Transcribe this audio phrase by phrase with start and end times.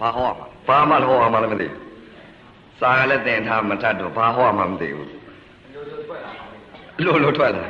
[0.00, 1.68] ဘာဟောမှာဘာမှဟောမှာလည်းမသိ
[2.80, 5.10] စာကလည်းသင်ထားမထတော့ဘာဟောမှာမသိဘူး
[7.04, 7.64] လို့လို့ထွက်လာ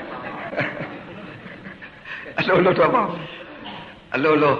[2.38, 3.02] အလိုလိုထွက်ပါ
[4.14, 4.54] အလိုလို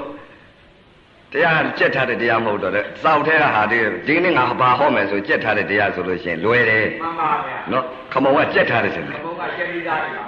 [1.32, 10.26] တရားကြက်ထားတဲ့တရားမဟုတ်တော့တဲ့စောက်ထဲကဟာဒီဒီနေ့ငါဘာဟောမယ်ဆိုကြက်ထားတဲ့တရားဆိုလို့ရှိရင်လွယ်တယ်မှန်ပါဗျာနော်ခမောကကြက်ထားတယ်ရှင်လေဘုန်းကကျက်ပြီးသားတယ်လား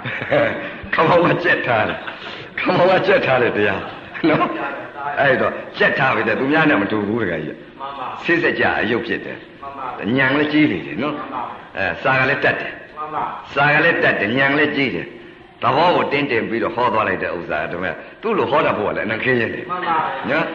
[0.93, 1.97] ခမောကကြက်ထားတယ်
[2.59, 3.81] ခမောကကြက်ထားတယ်တရား
[4.29, 4.47] နော်
[5.19, 9.87] အဲ့တော့ကြက်ထားပြီတဲ့သူများနဲ့မတူဘူးတကယ်ကြီးမှန်ပါဆစ်စကြအယုတ်ဖြစ်တယ်မှန်ပါ
[10.17, 11.15] ညံလည်းကြီးနေတယ်နော်
[11.77, 13.23] အဲစာကလည်းတက်တယ်မှန်ပါ
[13.53, 15.07] စာကလည်းတက်တယ်ညံလည်းကြီးတယ်
[15.63, 19.97] သဘောကိုတင်းတင်ပြီးတော့ဟောသွားလိုက်တဲ့ဥစ္စာဒါပေမဲ့သူ့လိုဟောတတ်ဖို့ကလည်းအနံခဲရင်တယ်မှန်ပါ
[20.31, 20.45] နော်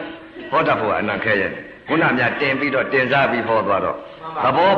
[0.51, 3.97] ဟောတတ်ဖို့ကအနံခဲရင်တယ်ခုနမြတင်ပြီးတော့တင်စားပြီးဟောသွားတော့
[4.43, 4.71] သဘော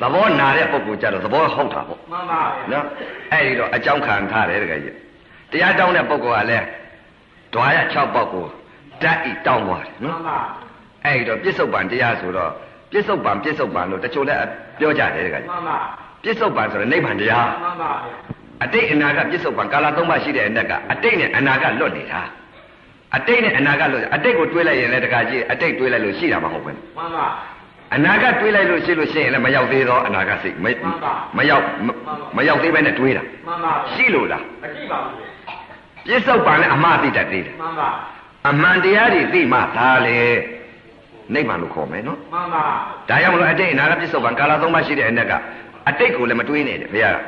[0.00, 2.84] သဘောနာတဲ့ပုဂ္ဂိုလ်ကြတော့သဘောဟုတ်တာပေါ့မှန်ပါနော်
[3.32, 4.96] အဲ့ဒီတော့အကြောင်းခံထားတယ်တကယ်ကြီး
[5.50, 6.66] တရားတောင်းတဲ့ပုဂ္ဂိုလ်ကလည်း
[7.54, 8.44] ဓွာရ6ပေါက်ကို
[9.04, 10.38] ဓာတ်ဤတောင်းသွားတယ်မှနော်န်ပါ
[11.04, 12.50] အဲ့ဒီတော့ပြစ္ဆုတ်ပံတရားဆိုတော့
[12.92, 14.38] ပြစ္ဆုတ်ပံပြစ္ဆုတ်ပံလို့တချို့လည်း
[14.78, 15.78] ပြောကြတယ်တကယ်ကြီးမှန်ပါ
[16.24, 18.16] ပြစ္ဆုတ်ပံဆိုတော့နိဗ္ဗာန်တရားမှန်ပါဗျာ
[18.64, 22.22] အတိတ်အနာကပြစ္ဆုတ်ပံကာလသုံးပါးရှိတဲ့အနက်ကအတိတ်နဲ့အနာကလွတ်နေတာ
[23.16, 27.26] အတိတ်နဲ့အနာကလွတ်အတိတ်ကိုတွေးလိုက်ရင်လည်းတခါကြီးအတိတ်တွေးလိုက်လို့ရှိတာမဟုတ်ဘူးမှန်ပါ
[27.94, 30.66] အနာကတွေးလိုက်လို့ရှိလို့ရှိရင်လည်းမရောက်သေးတော့အနာကစိတ်မ
[31.36, 31.64] မရောက်
[32.36, 35.14] မရောက်သေးပဲနဲ့တွေးတာမှန်ပါရှိလို့လားမရှိပါဘူး
[36.06, 37.88] ပြစ္ဆုတ်ပံနဲ့အမှားသိတတ်သေးတယ်မှန်ပါ
[38.48, 40.18] အမှန်တရားတွေသိမှဒါလေ
[41.34, 42.74] နိဗ္ဗာန်လို့ခေါ်မယ်နော်မှန်ပါဒါ
[43.08, 45.32] ကြောင့်မလို့အတိတ်အနာကပြစ္ဆုတ်ပံကာလသုံးပါးရှိတဲ့အနက်က
[45.88, 47.18] အတိတ်ကိုလည်းမတွေးနဲ့တဲ့ဘုရားက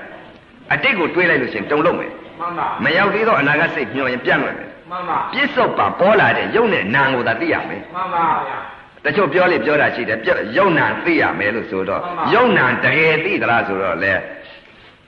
[0.72, 8.58] အတိတ်ကိုတွေးလိုက်လို့ရှိရင်တုံလုံးမယ်မှန်ပါမရောက်သေးတော့အနာဂတ်စိတ်မျှော်ရင်ပြန့်လွယ်မယ်မှန်ပါပြစ္ဆုတ်ပံပေါ်လာတဲ့ယုံနဲ့နာကိုသာသိရမယ်မှန်ပါဗျာ
[9.04, 14.12] တချို့ပြောလေပြောတာရှိတယ်ပြယုံနာသိရမယ်လို့ဆိုတော့မှန်ပါယုံနာတကယ်သိသလားဆိုတော့လေ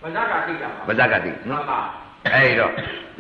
[0.03, 1.79] မဇ္ဇကသိတာပါမဇ္ဇကသိမှနော်န်ပါ
[2.35, 2.73] အဲ့တော့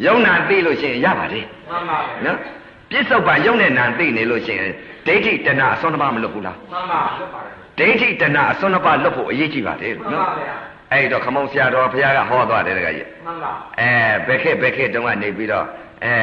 [0.06, 2.39] ယုံနာသိလို့ရှိရင်ရပါတယ်မှန်ပါဗျာနော်
[2.91, 4.73] ပြစ္ဆုတ်ပံယုံနဲ့နာသိနေလို့ရှိရင်
[5.06, 10.55] ဒိဋ္ဌိတဏအစွန်းတစ်ပါးမလွတ်ဘူးလားမှန်ပါလွတ်ပါတယ်ဒိဋ္ဌိတဏအစွန်းတစ်ပါးလွတ်ဖို့အရေးကြီးပါတယ်မှန်နော်ပါဗျာ
[10.93, 13.91] အဲ့တော့ခမုံဆရာတော်ဘုရားကဟောသွားတယ်တကကြီးမှန်ပါအဲ
[14.27, 15.66] ဘက်ခက်ဘက်ခက်တုန်းကနေပြီးတော့
[16.05, 16.16] အဲ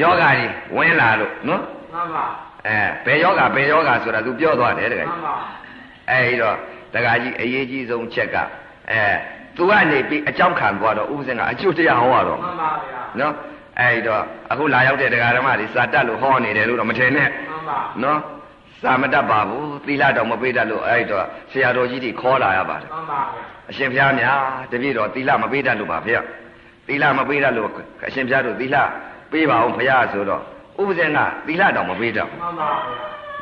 [0.00, 1.60] ယောဂါကြီးဝင်လာလို့နော်
[1.94, 2.24] မှန်ပါ
[2.66, 5.34] အဲဘယ်ယောဂါဘယ်ယောဂါဆိုတာ तू ပြောသွားတယ်တကကြီးမှန်ပါ
[6.10, 6.56] အဲဒီတော့
[6.94, 8.36] တကကြီးအရေးကြီးဆုံးချက်က
[8.90, 9.02] အဲ
[9.56, 13.32] သူကနေပြီးအကြောင်းခံသွားတော့ဥပဇင်ကအကျိုးတရားဟောရတော့မှန်ပါဗျာနော်
[13.80, 18.20] အဲဒီတော့အခုလာရောက်တဲ့တရားဓမ္မတွေစာတတ်လို့ဟောနေတယ်လို့တော့မထင်နဲ့မှန်ပါနော်
[18.82, 24.38] စာမတတ်ပါဘူးသီလတော်မပေးတတ်လို့အဲဒီတော့ဆရာတော်ကြီးတွေခေါ်လာရပါတယ်မှန်ပါဗျာအရှင်ဘုရားများ
[24.72, 26.16] တပည့်တော်သီလမပေးတတ်လို့ပါဗျ
[26.88, 27.68] သီလမပေးတတ်လို့
[28.06, 28.76] အရှင်ဘုရားတို့သီလ
[29.32, 30.42] ပေးပါအောင်ဘုရားဆိုတော့
[30.80, 32.70] ဥပဇင်ကသီလတော်မပေးတတ်မှန်ပါ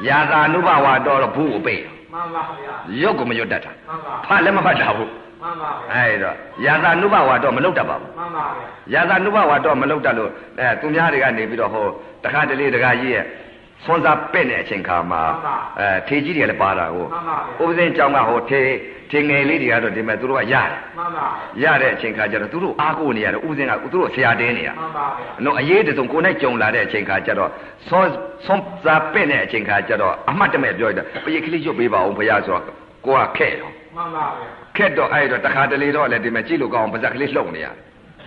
[0.05, 1.83] ဗျာယာသာနုဘဝတော်တော့ဘူးကိုပေး
[2.13, 5.11] မှန်ပါဗျာရုပ်ကိုမရွတ်တတ်တာမှန်ပါဖတ်လည်းမဖတ်တာဘူး
[5.43, 6.37] မှန်ပါဗျာအဲဒီတော့
[6.67, 8.47] ယာသာနုဘဝတော်မလုပ်တတ်ပါဘူးမှန်ပါ
[8.93, 11.87] ဗျာယာသာနုဘဝတော်မလုပ်တတ်လို့အဲသူများတွေကနေပြီးတော့ဟို
[12.25, 13.25] တခါတလေတခါကြီးရဲ့
[13.85, 15.23] ဆွမ်းစားပဲ့တဲ့အချိန်ခါမှာ
[15.81, 18.61] အဲထေကြီးတွေလည်းပါတာကိုမှန်ပါဗျာဥပဇင်ကြောင့်ကဟိုထေ
[19.11, 21.27] ထေငယ်လေးတွေကတော့ဒီမဲ့သူတို့ကရတယ်မှန်ပါ
[21.63, 27.51] ရတဲ့အချိန်ခါကျတော့သူတို့အားကိုးနေရတယ်ဥပဇင်ကသူတို့ဆရာတင်းနေရမှန်ပါဗျာနော်အရေးတစုံကိုယ်နဲ့ကြုံလာတဲ့အချိန်ခါကျတော့
[27.89, 28.11] ဆွမ်း
[28.45, 32.63] ဆွမ်းစားပဲ့တဲ့အချိန်ခါကျတော့အမှတ်တမဲ့ပြောရတာပရိကလေးရွတ်ပေးပါအောင်ဘုရားဆိုတော့
[33.07, 37.75] ကိုကခဲ့တော့မှန်ပါဗျာ ခက်တော့အဲ့တော့တခါတလေတော့လည်းဒီမှာကြည့်လို့ကောင်းအောင်ပါဇက်ကလေးလှုပ်နေရတယ်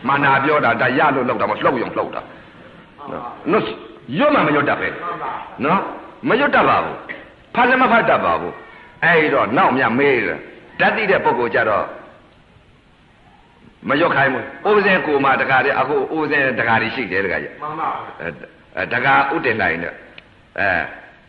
[0.08, 2.22] မာနာပြောတာဒါရလို့လှုပ်တာမလှုပ်ရုံလှုပ်တာ
[3.10, 3.64] မှန်ပါနော်
[4.18, 5.32] ရွတ်မှမရွတ်တတ်ပဲမှန်ပါ
[5.66, 5.82] နော်
[6.30, 6.98] မရွတ်တတ်ပါဘူး
[7.56, 8.54] ဖတ်လည်းမဖတ်တတ်ပါဘူး
[9.04, 10.40] အဲ့တော့နောက်မြမေးတယ်
[10.80, 11.86] တတ်သိတဲ့ပုဂ္ဂိုလ်ကြတော့
[13.90, 18.28] မရွတ်ခိုင်းဘူးဥပဇင်ကိုမှတခါတည်းအခုဥပဇင်တခါတည်းရှိတယ်တခါကြီးမှန်ပါဗျာအဲ
[18.78, 19.94] အဲတခါဥတင်လိုက်တဲ့
[20.60, 20.70] အဲ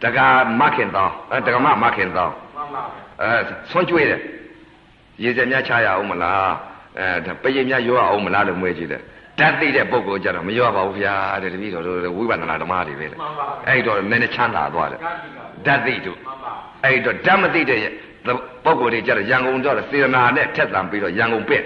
[0.05, 0.27] တခါ
[0.61, 3.39] မခင်သောအဲတခါမမခင်သောမှန်ပါဗျာအဲ
[3.71, 4.21] ဆွန့်ကျွေးတယ်
[5.23, 6.51] ရေစက်များချရအောင်မလား
[6.99, 9.03] အဲဒါပရိများရောအောင်မလားလို့မွေးကြည့်တယ်
[9.39, 16.53] ဓာတ်သိတဲ့ပုဂ္ဂိုလ်ကြတော့မရောပါဘူးဗျာတဲ့တပည့်တော်တို့ဝိပဿနာဓမ္မတွေပဲလေမှန်ပါဗျာအဲ့တော့နည်းနည်းချမ်းသာသွားတယ်ကတိကဓာတ်သိတို့မှန်ပါ
[16.85, 17.79] အဲ့တော့ဓာတ်မသိတဲ့
[18.65, 21.65] ပုဂ္ဂိုလ်တွေကြတော့ရန်ကုန်တော့စေရနာနဲ့ထက်သန်ပြီးတော့ရန်ကုန်ပင့်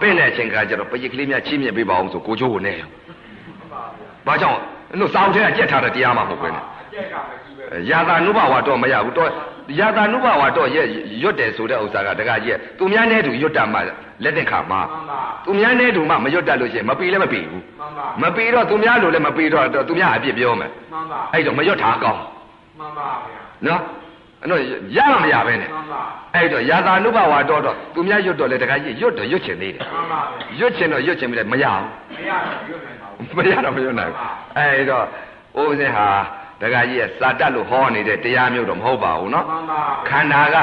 [0.00, 4.58] ပင့်တဲ့အချိန်ခါကျတော့ပရိကလေးများချင်းမြင့်ပေးပါအောင်ဆိုကိုချိုးကိုနဲ့ရောမှန်ပါဗျာဘာကြောင့်
[5.00, 7.14] လို့စောင်းထဲကကြက်ထားတဲ့တရားမှမဟုတ်ပဲနဲ့အကျက်က
[7.51, 9.30] မ ရှိပဲယာသာနုဘဝတော့မရဘူးတော့
[9.78, 10.86] ယာသာနုဘဝတော့ရဲ့
[11.22, 13.78] ရွတ်တယ်ဆိုတဲ့ဥစ္စာကတကကြီးသူများနဲ့တူရွတ်တာမှ
[14.24, 22.20] လက်တဲ့ခါမှာမှန်ပါသူများနဲ့တူမှမရွတ်တတ်လို့ရှိရင်မပီလည်းမပီဘူးမှန်ပါမပီတော့သူများလိုလည်းမပီတော့သူများအပြစ်ပြောမယ်မှန်ပါအဲ့တော့မရွတ်တာကောင်း
[22.78, 23.80] မှန်ပါဗျာနော်
[24.40, 24.60] အဲ့တော့
[24.96, 26.02] ရမှမရပဲနဲ့မှန်ပါ
[26.34, 31.86] အဲ့တော့ယာသာနုဘဝတော့တော့သူများရွတ်တော့လေတကကြီးရွတ်တော့ရွတ်ချင်သေးတယ်မှန်ပါဗျာရွတ်ချင်တော့ရွတ်ချင်ပြီလေမရဘူး
[32.16, 34.18] မရတော့ရွတ်နိုင်ပါဘူးမရတော့မရွတ်နိုင်ဘူး
[34.56, 35.04] အဲ့တော့
[35.60, 36.08] ဥပဇင်ဟာ
[36.62, 40.56] တကကြီးရဲ့စာတတ်လို့ဟောနေတဲ့တရားမျိုးတော့မဟုတ်ပါဘူးနော်မှန်ပါခန္ဓာက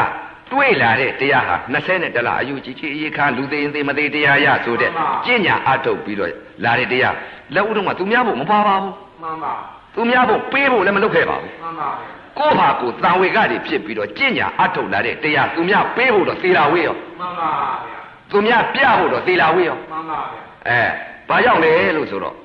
[0.51, 4.91] တွေးလာတဲ့တရားဟာ20နဲ့တလအယူကြီးကြီးအေးခါလူသေးရင်သေးမသေးတရားရဆိုတဲ့
[5.25, 6.31] ကျင့်ညာအထုတ်ပြီးတော့
[6.63, 7.15] လာတဲ့တရား
[7.53, 9.53] လက်ဦးတော့ကသူများဖို့မပါပါဘူးမှန်ပါ
[9.95, 17.49] သူများဖို့ပေးဖို့လည်းမလုပ်ခဲ့ပါဘူးမှန်ပါဗျာကိုယ့်ဟာကိုယ်တန်ဝေကတွေဖြစ်ပြီးတော့ကျင့်ညာအထုတ်လာတဲ့တရားသူများပေးဖို့တော့သေလာဝေးရောမှန်ပါ
[17.87, 17.99] ဗျာ
[18.31, 20.81] သူများပြဖို့တော့သေလာဝေးရောမှန်ပါဗျာအဲ
[21.29, 22.35] ဘာကြောင့်လဲလို့ဆိုတော့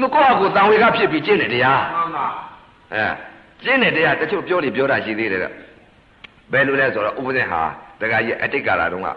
[0.00, 2.26] သူကိုယ့်ဟာကိုယ်တန်ဝေကဖြစ်ပြီးကျင့်တဲ့တရားမှန်ပါ
[2.92, 3.04] အဲ
[3.62, 5.46] ကျင့်တဲ့တရားတချို့ပြောနေပြောတာရှိသေးတယ်က
[6.52, 7.62] ဘယ်လိုလဲဆိုတော့ဥပဇင်ဟာ
[8.00, 9.08] တခါကြီးအတိတ်ကာလတုန်းက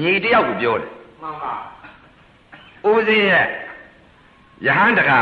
[0.00, 0.90] ညီတယောက်ကိုပြောတယ်
[1.22, 1.52] မှန်ပါ
[2.86, 3.46] ဥပဇင်ရဲ့
[4.66, 5.18] ယဟန်တကာ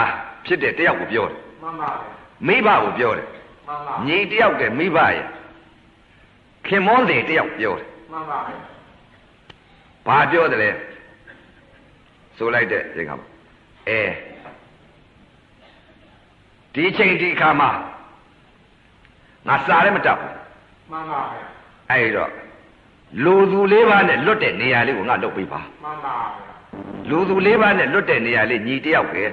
[0.46, 2.16] ဖြစ်တဲ့တယောက်ကိုပြောတယ်မှန်ပါဗျာ
[2.46, 3.26] မိဘကိုပြောတယ်
[3.66, 5.24] မှန်ပါညီတယောက်တဲ့မိဘရဲ့
[6.66, 8.58] ခင်မောတယ်တယောက်ပြောတယ်မှန်ပါဗျာ
[10.06, 10.70] ဘာပြောတယ်လဲ
[12.36, 13.26] ဆိုလိုက်တဲ့ဒီကမှာ
[13.88, 14.00] အဲ
[16.78, 17.70] ဒီချိန်ဒီခါမှာ
[19.48, 20.34] ငါစားလည်းမတတ်ဘူး
[20.90, 21.44] မှန်ပါဗျာ
[21.90, 22.30] အဲ့တော့
[23.24, 26.48] လူသူလေးပါးနဲ့လွတ်တဲ့နေရာလေးကိုငါလုပ်ပေးပါမှန်ပါဗျာ
[27.10, 29.24] လူသူလေးပါးနဲ့လွတ်တဲ့နေရာလေးညီတယောက်ပဲ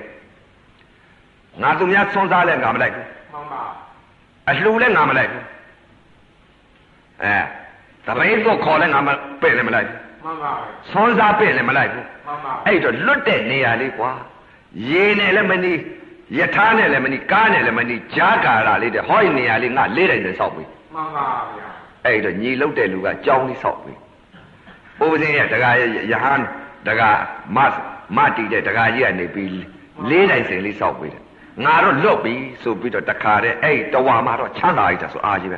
[1.61, 3.63] ငါသူများဆွန်းစားလဲငါမလိုက်ဘူးမှန်ပါ
[4.49, 5.43] အလှူလဲငါမလိုက်ဘူး
[7.23, 7.35] အဲ
[8.05, 9.09] တပိတ်တော့ခေါ်လဲငါမ
[9.41, 14.11] ပဲ့လဲမလိုက်ဘူးမှန်ပါဗျာဆွန်းစားပဲ့လဲမလိုက်ဘူးမှန်ပါအဲ့တော့လွတ်တဲ့နေရာလေးကွာ
[14.89, 15.79] ရေနဲ့လည်းမနီး
[16.39, 20.63] ယထာနဲ့လည်းမနီးကားနဲ့လည်းမနီးဂျာကာရာလေးတဲ့ဟောဒီနေရာလေးငါလေးတိုင်းနဲ့ဆောက်ပြီ
[20.93, 21.67] မှန်ပါဗျာ
[22.05, 23.93] အဲ့တော့ညီလုတ်တဲ့လူကကြောင်းလေးဆောက်ပြီ
[25.03, 26.41] ဥပဇင်းရဲ့တကားရဲ့ယဟန်
[26.87, 27.17] တကား
[27.55, 27.71] မတ်
[28.17, 29.51] မတီတဲ့တကားကြီးကနေပြီး
[30.09, 31.21] လေးတိုင်းစင်လေးဆောက်ပြီတဲ့
[31.65, 35.57] ငါတော့လွတ်ပြီဆိုပြီးတော့တခါတဲ့အဲ့တဝါမှာတော့ချမ်းသာလိုက်တာဆိုအားကြီးပဲ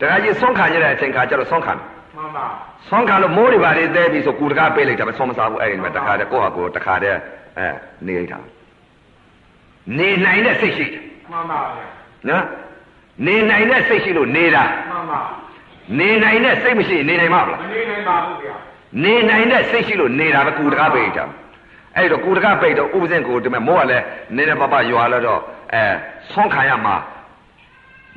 [0.00, 2.46] တကားကြီးဆုံးခံရတဲ့အချိန်ခါကျတော့ဆုံးခံတယ်မှန်ပါ
[2.88, 7.18] ဆွမ်းခါလို့မိုးတွေပါလေတဲပြီးဆိုကူတကားပေးလိုက်တာပဲဆွမ်းမစားဘူးအဲ့ဒီမှာတခါတည်းကိုယ့်ဟာကိုယ်တခါတည်း
[7.58, 7.66] အဲ
[8.06, 8.38] နေလိုက်တာ
[9.98, 11.02] နေနိုင်တဲ့စိတ်ရှိတယ်
[11.32, 11.86] မှန်ပါဗျာ
[12.28, 12.44] နော်
[13.26, 15.20] နေနိုင်တဲ့စိတ်ရှိလို့နေတာမှန်ပါ
[15.98, 18.54] နေနိုင်တဲ့စိတ်မရှိရင်နေနိုင်မှာမလားမနေနိုင်ပါဘူးဗျာ
[19.04, 21.24] နေနိုင်တဲ့စိတ်ရှိလို့နေတာပဲကူတကားပေးလိုက်တာ
[21.96, 24.04] အဲ့တော့ကူတကားပေးတော့ဥပဇင်ကိုဒီမဲ့မိုးကလည်း
[24.36, 25.40] နည်းနည်းပါးပါးရွာလာတော့
[25.74, 25.82] အဲ
[26.30, 26.96] ဆွမ်းခံရမှာ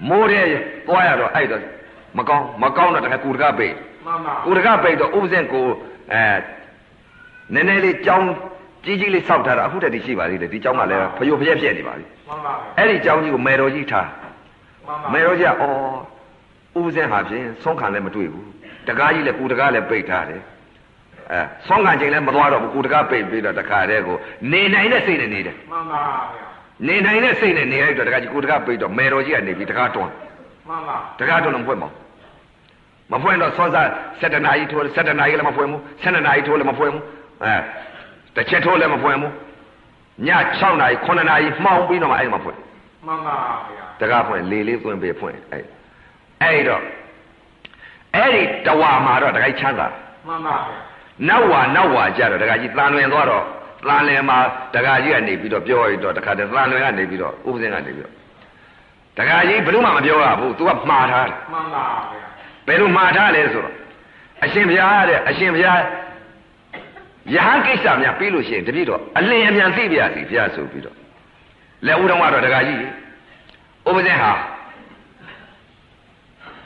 [0.09, 0.45] မိုးတဲ့
[0.87, 1.61] သွားရတော့အဲ့တော့
[2.17, 3.73] မကောင်းမကောင်းတော့တခါကူတကားပေး
[4.05, 5.65] မှန်ပါကိုတကပိတ်တော့ဥပဇင်ကို
[6.13, 6.23] အဲ
[7.53, 8.29] နည်းနည်းလေးကြောင်း
[8.85, 14.07] ကြီးကြီးလေးစောက်ထားတာအခုတည်းတည်းရှိပါသေးတယ်ဒီကြောင်းကလည်းဖယိုဖယက်ဖြစ်နေပါပြီမှန်ပါဗျာအဲ့ဒီကြောင်းကြီးကိုမေတော်ကြီးထား
[14.87, 15.77] မှန်ပါမေတော်ကြီးကအော်
[16.77, 18.47] ဥပဇင်ဟာဖြင့်ဆုံးခံလည်းမတွေ့ဘူး
[18.87, 20.41] တကားကြီးလည်းကိုတကားလည်းပိတ်ထားတယ်
[21.31, 24.17] အဲဆုံးခံချိန်လည်းမသွားတော့ဘူးကိုတကားပိတ်ပြီးတော့တခါတည်းကို
[24.51, 26.01] နေနိုင်တဲ့စိတ်နဲ့နေတယ်မှန်ပါ
[26.33, 26.45] ဗျာ
[26.87, 30.11] နေနိုင်တဲ့စိတ်နဲ့နေလိုက်တော့တကားကြီးကိုတကားပိတ်တော့မေတော်ကြီးကနေပြီးတကားတွန်း
[30.67, 32.05] မှန်ပါတကားတွန်းတော့မဖွင့်ပါဘူး
[33.11, 33.87] မဖွင့်တော့စောစား
[34.21, 37.03] 7နာရီထိုး7နာရီလည်းမဖွင့်ဘူး7နာရီထိုးလည်းမဖွင့်ဘူး
[37.43, 37.55] အဲ
[38.35, 39.33] တစ်ချက်ထိုးလည်းမဖွင့်ဘူး
[40.27, 42.59] ည6နာရီ9နာရီမှောင်ပြီးတော့မှအဲ့ဒီမှာဖွင့်
[43.07, 43.37] မှန်ပါ
[43.67, 45.63] ဗျာတကားဖွင့်လေလေးသွင်းပေးဖွင့်အဲ့
[46.41, 46.81] အဲ့တော့
[48.15, 49.87] အဲ့ဒီတဝါမှာတော့တခါကြီးချမ်းသာ
[50.27, 50.77] မှန်ပါဗျာ
[51.29, 53.43] နောက်ဝါနောက်ဝါကြတော့တခါကြီးတန်လွင်သွားတော့
[53.87, 54.37] တန်လင်မှာ
[54.75, 58.13] တခါကြီးကနေပြီးတော့ပြောရတော့တခါတည်းတန်လွင်ကနေပြီးတော့ဥပဇင်းကနေပြီးတော့
[59.17, 62.27] တခါကြီးဘယ်လို့မှမပြောရဘူး तू ကမှားထားတယ်မှန်ပါဗျာ
[62.67, 63.75] ဘယ်လိုမှားထားလဲဆိုတော့
[64.43, 65.79] အရှင်ဘုရားတဲ့အရှင်ဘုရား
[67.33, 70.95] ယဟန်ကိစ္စများပြီးလို့ရှိရင်တပည့်တော်အလင်းအမြန်သိပြရစီဘုရားဆိုပြီးတော့
[71.85, 72.79] လက်ဦးတော်ကတော့တခါကြီး
[73.87, 74.31] ဥပဇင်ဟာ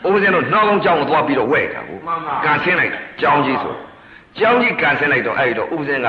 [0.06, 1.98] ဥပဇင်တို့နှောင်းကောင်းကြောင်းကိုသွားပြီးတော့ဝဲတာကို
[2.46, 3.76] ကန်ဆင်းလိုက်ကြောင်းကြီးဆို
[4.40, 6.08] ကြောင်းကြီးကန်ဆင်းလိုက်တော့အဲ့ဒီတော့ဥပဇင်က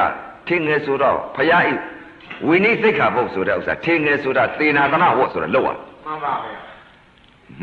[0.49, 1.73] ထင်းငယ်ဆိုတော့ဘုရားဤ
[2.47, 5.77] ဝိနည်းသိက္ခာပုဒ်ဆိုတဲ့ဥစ္စာထင်းငယ်ဆိုတာသေနာသနာဝတ်ဆိုတာလောက်ရ
[6.07, 6.59] မှန်ပါဗျာ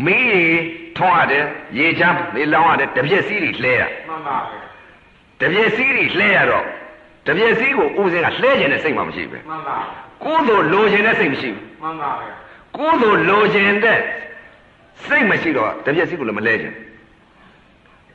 [0.05, 0.45] မီးတွေ
[0.97, 1.45] ထွန်းရတယ်
[1.77, 4.59] ရေချမ်းလေလောင်းရတယ်တပြက်စီးတွေလှဲရမှန်ပါဗျာ
[5.41, 6.65] တပြက်စီးတွေလှဲရတော့
[7.27, 9.77] တပြက်စီးကိုဦးစင်းကလှဲခြင်းနဲ့စိတ်မှမရှိဘူးမှန်ပါ
[10.23, 12.35] ကိုယ်သို့လိုခြင်းနဲ့စိတ်မရှိဘူးမှန်ပါဗျာ
[12.77, 13.99] ကိုယ်သို့လိုခြင်းတဲ့
[15.05, 16.75] စိတ်မရှိတော့တပြက်စီးကိုလည်းမလဲခြင်း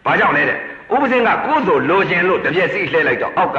[0.05, 0.59] ဘာကြောင့်လဲတဲ့
[0.95, 3.59] ဥပစင်းကကိုယ်သို့လိုခြင်းလို့တပြက်စီးလှဲလိုက်တော့အောက်က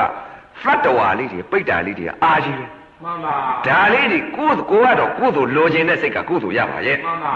[0.62, 2.70] ဖတ်တော်ဝါလေးတွေပိတ်တာလေးတွေအာကြီးတယ်
[3.04, 3.36] မှန်ပါ
[3.68, 7.36] ဒါလေးတွေကိုယ်ကိုယ်ကတော့ကိုယ်သို့လိုခြင်းတဲ့စိတ်ကကိုယ်သို့ရပါရဲ့မှန်ပါ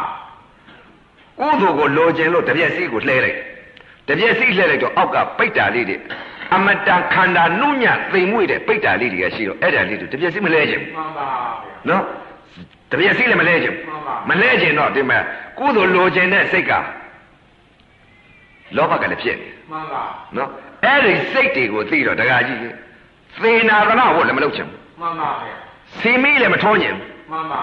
[1.40, 3.38] ကိုယ်သူကိုလိုချင်လို့တပြက်စီးကိုလှဲလိုက်
[4.08, 5.98] တပြက်စီးလှဲလိုက်တော့အောက်ကပိတ်တာလေးတွေ
[6.56, 12.04] အမတန်ခန္ဓာနုညံ့သိမ်မွေ့တဲ့ပိတ်တာလေးတွေကရှိတော့အဲ့ဒါလေးတွေတပြက်စီးမလဲချင်မှန်ပါဗျာဘူးနော်
[12.92, 15.22] တပြက်စီးလည်းမလဲချင်ဘူးမှန်ပါမလဲချင်တော့ဒီမဲ့
[15.60, 16.72] ကိုယ်သူလိုချင်တဲ့စိတ်က
[18.75, 20.04] လောဘကလည်းဖြစ်နေမှန်ပါ
[20.38, 20.50] နော်
[20.86, 22.60] အဲ့ဒီစိတ်တွေကိုသိတော့တခါကြီး
[23.44, 25.56] သေနာသနာဟုတ်လည်းမလုပ်ချင်ဘူးမှန်ပါဗျာ
[26.00, 27.62] စီမီလည်းမထုံးချင်ဘူးမှန်ပါ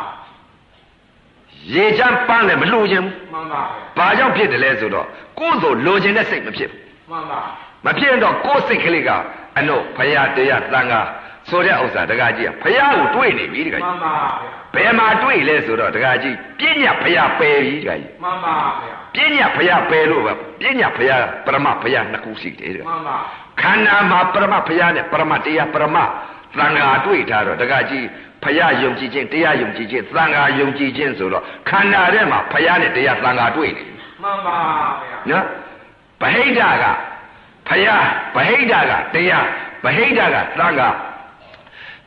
[1.75, 3.63] ရေချမ်းပန်းလည်းမလှူချင်ဘူးမှန်ပါဗျာ
[3.99, 5.07] ဘာကြောင့်ဖြစ်တယ်လဲဆိုတော့
[5.39, 7.41] ကိုယ်သူလိုချင်တဲ့စိတ်မဖြစ်ဘူးမှန်ပါ
[7.85, 9.11] မဖြစ်ရင်တော့ကိုယ်စိတ်ကလေးက
[9.59, 11.01] အလို့ဖရာတရားတန်ခါ
[11.49, 23.17] ဆိုတဲ့ဥစ္စာတကားကြီးကဖရာကိုတွေးနေပြီတကားမှကြီးန်ပါဗျာဘယ်မှာတွေးလဲဆိုတော့တကားကြီးပြညတ်ဖရာပယ်ပြီတကားကြီးမှန်ပါဗျာပြညတ်ဖရာပယ်လို့ပဲပြညတ်ဖရာပရမဖရာနှစ်ခုရှိတယ်တကားမှန်ပါ
[23.61, 25.99] ခန္ဓာမှာပရမဖရာနဲ့ပရမတရားပရမ
[26.59, 28.07] သံဃာတွေ့ထားတော့တကကြီး
[28.45, 33.85] ဖရာယုံကြည်ခြင်းတရားယုံကြည်ခြင်းသံဃာယုံကြည်ခြင်းဆိုတော့ခန္ဓာထဲမှာဖရာနဲ့တရားသံဃာတွေ့နေ
[34.23, 34.59] မှန်ပါ
[35.03, 35.45] ဗျာနော်
[36.21, 36.85] ဗဟိတက
[37.69, 37.97] ဖရာ
[38.35, 39.47] ဗဟိတကတရား
[39.85, 40.89] ဗဟိတကသံဃာ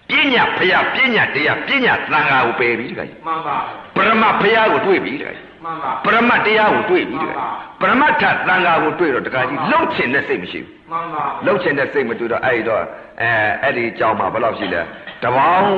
[0.09, 3.57] ပညာဖရာပညာတရားပညာသံဃာကိုပယ်ပြီးတကကြီးမှန်ပါ
[3.95, 7.35] ပရမဖရာကိုတွေ့ပြီးတကကြီးမှန်ပါပရမတရားကိုတွေ့ပြီးတကကြီး
[7.81, 12.83] ပရမတ္ထသံဃာကိုတွေ့တော့တကကြီးလှုပ်ချင်တဲ့စိတ်မရှိဘူးမှန်ပါလှုပ်ချင်တဲ့စိတ်မတူတော့အဲ့ဒီတော့
[13.21, 13.29] အဲ
[13.63, 14.81] အဲ့ဒီကြောင်မှာဘယ်လောက်ရှိလဲ
[15.23, 15.71] တပေါင်း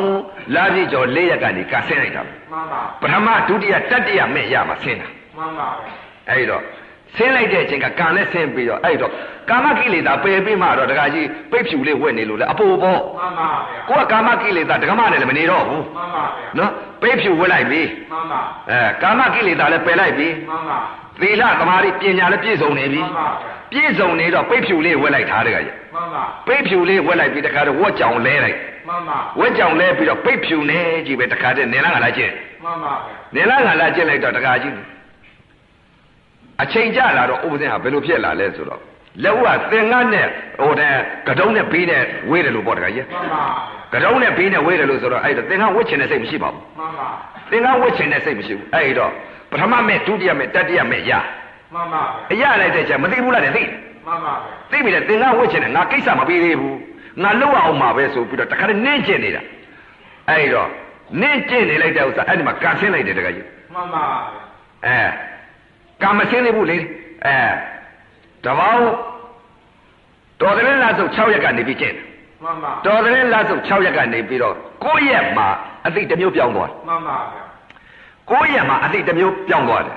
[0.55, 5.07] လာပြီကျော်၄ရက်ကနေကဆင်းလိုက်တာပဲမှန်ပါပထမဒုတိယတတိယမဲ့ရမှာဆင်းတာ
[5.37, 5.93] မှန်ပါဗျာ
[6.29, 6.63] အဲ့ဒီတော့
[7.17, 9.11] ဆင်းလိုက်တဲ့အချိန်ကကံနဲ့ဆင်းပြီးတော့အဲ့ဒီတော့
[9.49, 20.77] ကာမကိလေသာပယ်ပြီးမှတော့တခါကြီးပိတ်ဖြူလေးဝက်နေလို့လေအပူပေါ့မှန်ပါဗျာကိုကကာမကိလေသာဒကမနဲ့လည်းမနေတော့ဘူးမှန်ပါဗျာနော်ပိတ်ဖြူဝက်လိုက်ပြီမှန်ပါအဲကာမကိလေသာလည်းပယ်လိုက်ပြီမှန်ပါ
[21.21, 32.31] သီလသမာဓိပညာလည်းပြည့်စုံနေပြီမှန်ပါဗျာပြည့်စုံနေတော့ပိတ်ဖြူလေးဝက်လိုက်ထားတဲ့ကကြီးမှန်ပါပိတ်ဖြူလေးဝက်လိုက်ပြီးတခါတော့ဝက်ကြောင်လဲလိုက်မှန်ပါဝက်ကြောင်လဲပြီးတော့ပိတ်ဖြူနေကြီးပဲတခါတည်းနေလာငါလာကျင့်
[32.63, 34.73] မှန်ပါဗျာနေလာငါလာကျင့်လိုက်တော့တခါကြီး
[36.61, 38.81] အချိန်ကြလာတော့ဥပဒေဟာဘယ်လိုဖြစ်လာလဲဆိုတော့
[39.23, 40.27] လက်ဦးကသင်္ကန်းနဲ့
[40.59, 40.93] ဟိုတဲ့
[41.27, 43.43] ကတုံးနဲ့ဘေးနဲ့ဝေးတယ်လို့ပေါ့တခါကြီးမှန်ပါ
[43.93, 47.09] ကတုံးနဲ့ဘေးနဲ့ဝေးတယ်လို့ဆိုတော့အဲ့တော့သင်္ကန်းဝတ်ချင်တဲ့စိတ်မရှိပါဘူးမှန်ပါ
[47.51, 49.11] သင်္ကန်းဝတ်ချင်တဲ့စိတ်မရှိဘူးအဲ့တော့
[49.51, 51.11] ပထမမဲ့ဒုတိယမဲ့တတိယမဲ့ရ
[51.73, 52.01] မှန်ပါ
[52.31, 53.71] အရလိုက်တဲ့ချက်မသိဘူးလားတဲ့သိတယ်
[54.07, 56.77] မှန်ပါဗျာသိပြီလေသင်္ကန်းဝတ်ချင်တယ်ငါကိစ္စမပြီးသေးဘူး
[57.23, 59.41] ငါလောက်အောင်မှာပဲဆိုပြီးတော့တခါတည်းနင်းကျင်နေတာ
[60.29, 60.69] အဲ့တော့
[61.21, 65.01] နင်းကျင်နေလိုက်တဲ့ဥစ္စာအဲ့ဒီမှာကန်ဆင်းလိုက်တယ်တခါကြီးမှန်ပါဗျာအဲ
[66.01, 66.77] ကာမဆင်းသေးဘူးလေ
[67.25, 67.35] အဲ
[68.45, 68.83] တပေါင်း
[70.39, 72.03] တော်တယ်လားဆို6ရက်ကနေပြီးကျင့်တယ်
[72.43, 75.47] မှန်ပါတော်တယ်လားဆို6ရက်ကနေပြီးတော့9ရက်မှာ
[75.85, 77.43] အသိတစ်မျိုးပြောင်းသွားတယ်မှန်ပါဗျာ
[78.31, 79.95] 9ရက်မှာအသိတစ်မျိုးပြောင်းသွားတယ်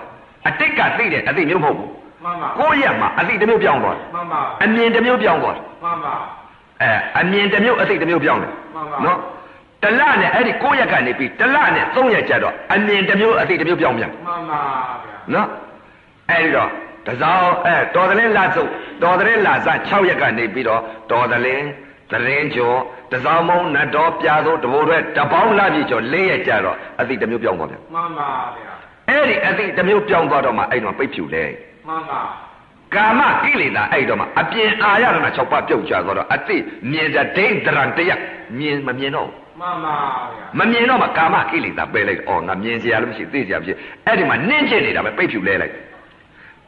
[0.49, 1.91] အတိတ်ကသိတယ်အသိမျိုးမဟုတ်ဘူး
[2.25, 6.15] မှန်ပါ9ရက်မှာအသိတစ်မျိုးပြောင်းသွားတယ်မှန်ပါအမြင်တစ်မျိုးပြောင်းသွားတယ်မှန်ပါ
[6.83, 9.19] အဲအမြင်တစ်မျိုးအသိတစ်မျိုးပြောင်းတယ်မှန်ပါနော်
[9.83, 14.61] တလနဲ့အဲ့ဒီ9ရက်ကနေပြီးတလနဲ့3ရက်ကျတော့အမြင်တစ်မျိုးအသိတစ်မျိုးပြောင်းပြန်မှန်ပါ
[15.05, 15.49] ဗျာနော်
[16.31, 16.71] အဲ့ဒီတော့
[17.07, 18.71] တစောင်းအဲတော်သလင်းလာစုပ်
[19.03, 21.67] တော်သလင်းလာစ6ရက်ကနေပြီးတော့တော်သလင်း
[22.13, 22.79] သရင်ကျော်
[23.13, 28.73] တစောင်းမုံနတ်တော်ပြာသို့တဘိုးတွေတပေါင်းလာပြီကျော်၄ရက်ကျတော့အသိတစ်မျိုးပြောင်းသွားပြန်မှန်ပါဗျာ
[29.09, 31.45] အဲ့ဒီအသိတစ်မျိုးပြောင်းသွားတော့မှအဲ့တော့ပိတ်ဖြူလဲ
[31.89, 32.21] မှန်ပါ
[32.95, 36.57] ကာမကိလေသာအဲ့တော့မှအပြင်အာရဏ6ပါးပြုတ်ကျသွားတော့အသိ
[36.91, 38.21] မြင်တဲ့ဒိဋ္ဌရံတရား
[38.59, 39.97] မြင်မမြင်တော့ဘူးမှန်ပါ
[40.33, 43.75] ဗျာမမြင်တော့မှကာမကိလေသာပယ်လိုက်တော့အော်ငါမြင်စရာလည်းမရှိသိစရာမရှိ
[44.07, 45.75] အဲ့ဒီမှာနင့်ကျင်နေတာပဲပိတ်ဖြူလဲလိုက်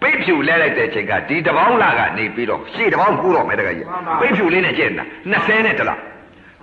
[0.05, 3.87] ပိတ်ဖြူလဲလိုက်တဲ့အချိန်ကဒီတပေါင်းလာကနေပြီးတော့ရှေ့တပေါင်းကူတော့မယ်တကကြီး
[4.21, 6.01] ပိတ်ဖြူလေးနဲ့ကျင့်တာ20နဲ့တလား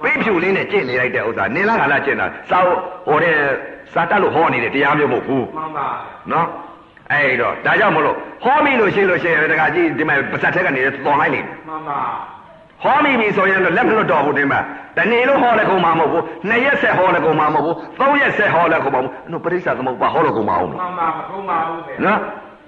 [0.04, 2.60] ပိတ်ဖြူလေးနဲ့ကျင့်နေလိုက်တဲ့ဥစ္စာနေလားငါလားကျင့်တာစာ
[3.08, 3.36] ဟိုတဲ့
[3.94, 5.88] စာတတ်လို့ဟောနေတဲ့တရားမျိုးမဟုတ်ဘူးမှန်ပါ
[6.32, 6.48] နော်
[7.12, 12.00] အဲ့တော့ဒါကြောင့်မလို့ဟောမိလို့ရှိလို့ရှိရင်တကကြီးဒီမှာပါဇက်ထက်ကနေတော်လိုက်လိမ့်မယ်မှန်ပါ
[12.84, 14.54] ဟောမိပြီဆိုရင်တော့လက်မလွတ်တော့ဘူးတင်မ
[14.98, 22.20] တနေ့လို့ဟောလည်းကုန်မှာမဟုတ်ဘူးနှစ်ရက်ဆက်ဟောလည်းကုန်မှာမဟုတ်ဘူးသုံးရက်ဆက်ဟောလည်းကုန်မှာမဟုတ်ဘူးအဲ့တော့ပရိစ္ဆာသမုပ္ပါဟောလို့ကုန်မှာအောင်မှန်ပါမကုန်ပါဘူးဗျာနော်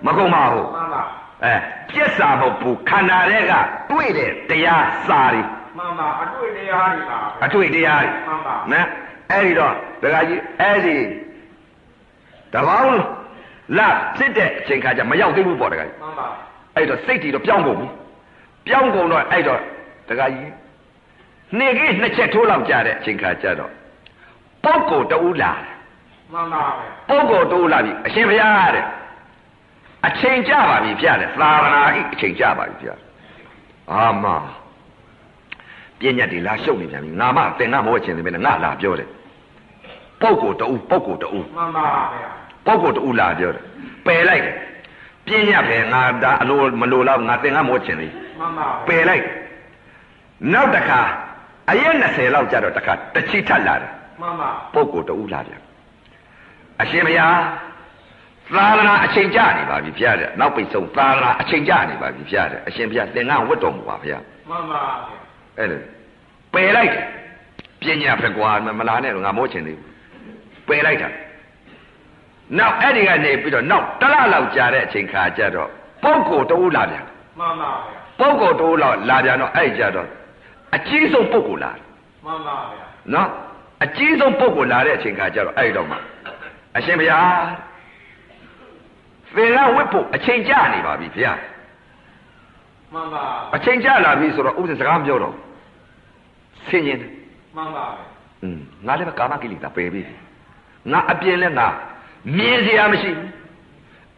[0.06, 1.04] မကုန်ပါဘူးမှန်ပါ
[1.46, 1.56] အဲ
[1.90, 3.54] ပြက်စာမဟုတ်ဘူးခန္ဓာတွေက
[3.92, 5.42] တွေ့တဲ့တရားစာတွေ
[5.78, 8.88] မှန်ပါအတွေ့တရားတွေပါအတွေ့တရားတွေမှန်ပါနော်
[9.32, 10.98] အဲ့ဒီတော့ဒကာကြီးအဲ့ဒီ
[12.54, 13.02] တပေါင်း
[13.78, 16.28] လာဖြစ်တဲ့အချိန်ခါကျမရောက်သေးဘူးပေါ့ဒကာကြီးမှန်ပါ
[16.76, 17.88] အဲ့တော့စိတ်တီတော့ပြောင်းကုန်ပြီ
[18.68, 19.60] ပြောင်းကုန်တော့အဲ့တော့
[20.10, 20.52] ဒကာကြီး
[21.60, 23.72] နေကြီးနှစ်ချက်ထိုးလောက်ကြတဲ့အချိန်ခါကျတော့
[24.64, 25.74] ပုဂ္ဂိုလ်တူလာတယ်
[26.34, 28.86] မှန်ပါဗျာပုဂ္ဂိုလ်တူလာပြီအရှင်ဘုရားတဲ့
[30.08, 33.00] အချိန်ကြပါပြီဖျားတယ်သာသနာဤအချိန်ကြပါပြီဖျား
[33.92, 34.26] အာမ
[36.00, 39.10] ပြည့်ညတ်ဒီလာရှုပ်နေပြန်ပြီငါမသင်္ကမဟုတ်ချင်တယ်ပဲငါလာပြောတယ်
[40.22, 42.30] ပုဂ္ဂိုလ်တူပုဂ္ဂိုလ်တူမှန်ပါဗျာ
[42.66, 43.64] ပုဂ္ဂိုလ်တူလာပြောတယ်
[44.06, 44.56] ပယ်လိုက်တယ်
[45.26, 49.26] ပြည့်ညတ်ပဲငါဒါအလိုမလိုတော့ငါသင်္ကမဟုတ်ချင်တယ်မှန်ပါပယ်လိုက်
[50.54, 51.02] နောက်တစ်ခါ
[51.70, 53.92] အရက်20လောက်ကြာတော့တစ်ခါတချိထပ်လာတယ်
[54.22, 55.62] မှန်ပါပုဂ္ဂိုလ်တူလာပြန်
[56.82, 57.36] အရှင်ဘုရား
[58.56, 65.18] သာသနာအချိန်ကြာနေပါပြီဖျားတယ်နောက်ပိတ်ဆုံးသာသနာအချိန်ကြာနေပါပြီဖျားတယ်အရှင်ဘုရားသင်္ကန်းဝတ်တော်မူပါဖျားမှန်ပါဗျာ
[65.58, 65.82] အဲ့လို
[66.54, 67.06] ပယ်လိုက်တယ်
[67.82, 69.88] ပညာဖက်ကွာမလာနဲ့တော့ငါမိုးချင်သေးဘူး
[70.68, 71.10] ပယ်လိုက်တာ
[72.58, 75.70] နောက်အဲ့ဒီကနေပြီးတော့နောက်တစ်လလောက်ကြာတဲ့အချိန်ခါကျတော့
[76.04, 77.06] ပုဂ္ဂိုလ်တူလာပြန်
[77.40, 80.08] မှန်ပါဗျာပုဂ္ဂိုလ်တူလောက်လာပြန်တော့အဲ့ကြတော့
[80.76, 81.84] အကြီးဆုံးပုဂ္ဂိုလ်လာတယ်
[82.26, 83.30] မှန်ပါဗျာနော်
[83.84, 85.98] အကြီးဆုံးပုဂ္ဂိုလ်လာတဲ့အချိန်ခါကျတော့အဲ့တော့မှ
[86.78, 87.28] အရှင်ဘုရား
[89.36, 91.34] သင်္ကဝတ်ဖို့အချိန်ကျနေပါပြီဗျာ
[92.94, 93.24] မှန်ပါ
[93.56, 95.36] အချိန်ကျလာပြီဆိုတော့ဥပဒေစကားပြောတော့
[96.68, 97.00] ဆင်ရင်
[97.56, 98.04] မှန်ပါပဲ
[98.44, 100.02] อืมငါလည်းကာမကိလေသာပယ်ပြီ
[100.92, 101.68] ငါအပြင်လည်းငါ
[102.38, 103.12] မြင်စရာမရှိ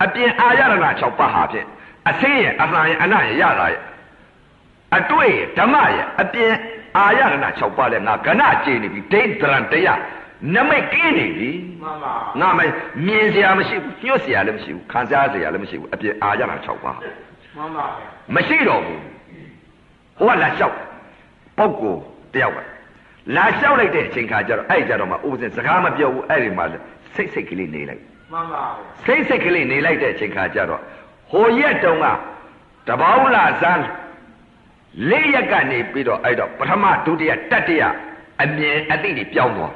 [0.03, 1.67] အပြင်အာရဏ6ပါးဟာဖြင့်
[2.09, 3.81] အသိရဲ့အလှရဲ့အနရဲ့ရတာရဲ့
[4.97, 6.51] အတွေ့ဓမ္မရဲ့အပြင်
[6.97, 9.99] အာရဏ6ပါးလည်းငါကဏ္ဍကြည်နေပြီဒိဋ္ဌရံတရား
[10.55, 11.51] နမိတ်ကင်းနေပြီ
[11.81, 12.61] မှန်ပါငါမ
[13.05, 17.87] မြင်စရာမရှိဘူးညှို့စရာလည်းမရှိဘူးခံစားစရာလည်းမရှိဘူးအပြင်အာရတာ၆ပါးမှန်ပါ
[18.35, 19.01] မရှိတော့ဘူး
[20.19, 20.75] ဟိုကလာလျှောက်
[21.57, 22.01] ပုဂ္ဂိုလ်
[22.33, 22.59] တယောက်က
[23.35, 26.65] လာလျှောက်လိုက်တဲ့အချိန်ခါကျတော့အဲ့ကြတော့မှဥပဇင်စကားမပြောဘူးအဲ့ဒီမှာ
[27.15, 28.01] စိတ်စိတ်ကလေးနေလိုက်
[28.33, 28.63] မှန်ပါ
[29.05, 30.81] စိတ်စိတ်ကလေးနေလိုက်တဲ့အချိန်ခါကျတော့
[31.31, 32.07] ဟိုရက်တုန်းက
[32.87, 33.85] တပေါင်းလာစမ်း
[35.09, 37.83] လေးရက်ကနေပြီးတော့အဲ့တော့ပထမဒုတိယတတိယ
[38.41, 39.73] အမြင်အသိတွေပြောင်းသွား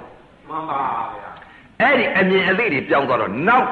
[0.49, 0.81] မှန်ပါ
[1.13, 1.29] ဗျာ
[1.81, 3.69] အဲ့ဒီအမြင်အသိတွေပြောင်းသွားတော့နောက်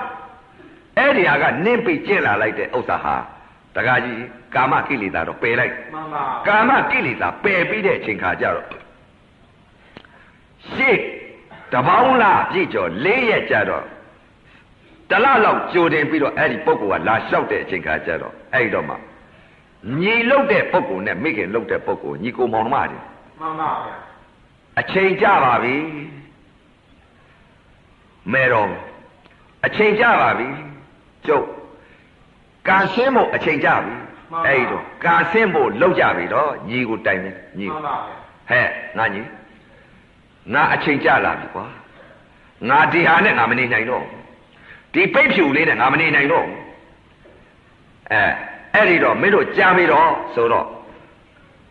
[0.97, 3.15] အဲ့ဒီဟာကနင်းပိတ်ကျင့်လာလိုက်တဲ့ဥစ္စာဟာ
[3.75, 4.21] တခါကြီး
[4.55, 8.67] ကာမကိလေသာတော့ပယ်လိုက်မှန်ပါကာမကိလေသာပယ်ပြီးတဲ့အချိန်ခါကျတော့
[10.71, 10.97] ရှေ့
[11.73, 13.85] တပေါင်းလားပြည့်ကျော်၄ရက်ကျတော့
[15.09, 18.95] တလလောက်ကြိုတင်ပြီးတော့အဲ့ဒီပုဂ္ဂိုလ်ကလာလျှောက်တဲ့အချိန်ခါကျတော့အဲ့ဒီတော့မှ
[20.01, 22.99] ညီလုတ်တဲ့ပုဂ္ဂိုလ်နဲ့မိခင်လုတ်တဲ့ပုဂ္ဂိုလ်ညီကိုမောင်နှမတွေ
[23.39, 23.95] မှန်ပါဗျာ
[24.79, 25.75] အချိန်ကြပါပြီ
[28.33, 28.69] မဲတော်
[29.65, 30.47] အချိန်ကြပါပြီ
[31.27, 31.47] ကျုပ်
[32.67, 33.93] ကံရှင်းဖို့အချိန်ကြပြီ
[34.45, 38.17] အဲ့ဒီတော့ကံရှင်းဖို့လောက်ကြပြီတော့ညီကိုတိုင်တယ်ညီမှကိုန်ပါဗျာ
[38.49, 38.67] ဟဲ့
[38.97, 39.21] ငါညီ
[40.53, 41.65] ငါအချိန်ကြလာပြီကွာ
[42.69, 44.21] ငါဒီဟာနဲ့ငါမနေနိုင်တော့ဘူး
[44.93, 46.59] ဒီပိတ်ဖြူလေးနဲ့ငါမနေနိုင်တော့ဘူး
[48.11, 48.21] အဲ
[48.73, 50.67] အဲ့ဒီတော့မင်းတို့ကြားပြီတော့ဆိုတော့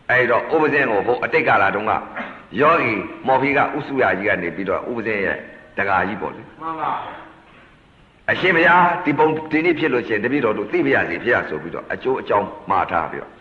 [0.09, 1.93] အဲ့ဒီတော့ဥပဇင်းကိုဟိုအတိတ်ကလာတုန်းက
[2.61, 2.91] ယောဂီ
[3.27, 5.37] မော်ဖီကဥစုရကြီးကနေပြီးတော့ဥပဇင်းရဲ့
[5.79, 7.17] တကာကြီးပေါ့လေမှန်ပါဗျာ
[8.31, 13.31] အရှင်ဘုရားဒီပုံဒီနေ့ဖြစ်လို့ရှိရင်တပည့်တော်တို့သိပါရစေဖေရဆိုပြီးတော့အကျိုးအကြောင်းမှားထားပြီးတော့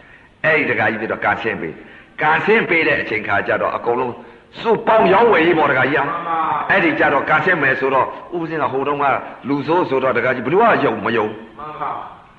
[0.44, 1.74] အဲ့ဒီတကာကြီးပြီးတော့ကာဆင်းပေး
[2.22, 4.14] ကာဆင်းပေးတဲ့အချိန်ခါကျတော့အကုန်လုံး
[4.60, 6.38] စုပေါင်းရောင်းဝယ်ရေးပေါ်တကာကြီးဟာမှန်ပါ
[6.70, 9.04] အဲ့ဒီကြတော့ကာဆင်းမယ်ဆိုတော့ဥပစင်းကဟိုတုန်းက
[9.48, 11.26] လူဆိုးဆိုတော့တကာကြီးဘယ်သူကယုံမယုံ
[11.58, 11.90] မှန်ပါ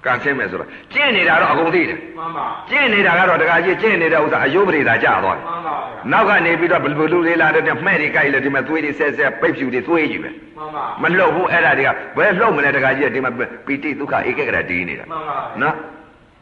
[0.05, 13.31] ကာဆင်းမယ်ဆိုတော့ကျင့်နေတာတော့အကုန်သိတယ်မှန်ပါကျင့်နေတာကတော့တကာကြီးကျင့်နေတဲ့ဥစ္စာအယုပရိသာကြသွားတယ်မှန်ပါဗျာနောက်ကနေပြီးတော့ဘယ်လိုလူလေးလာတဲ့မှဲ့တွေကြိုက်လဲဒီမှာသွေးတွေဆဲဆဲပိတ်ဖြူတွေသွေးကြီးပဲမှန်ပါမလှုပ်ဘူးအဲ့ဒါတွေကဘယ်လှုပ်မလဲတခါကြီးကဒီမှာ
[13.67, 15.75] ပီတိဒုက္ခဧကဂရတီးနေတာမှန်ပါနော်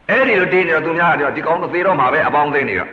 [0.10, 2.90] အဲ့ဒီလိုတီးနေတော့သူများကတော့ဒီကောင်းတော့သေတော့မှာပဲအပေါင်းသိနေတော့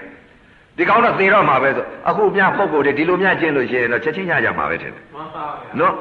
[0.79, 5.95] ဒီကောင်းတော့သေတော့မှာပဲဆိုအခုမြပုံကိုယ်တွေဒီလိုများကျင့်လို့ရှိရင်တော့ချက်ချင်းရကြမှာပဲထင်တယ်မှန်ပါဗျာနော်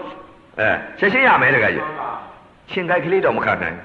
[0.59, 0.69] အဲ
[0.99, 2.09] ချက်ချင်းရမယ်တခါကြီးမှန်ပါ
[2.71, 3.77] ရှင်ခိုင်ကလေးတော့မခတ်နိုင်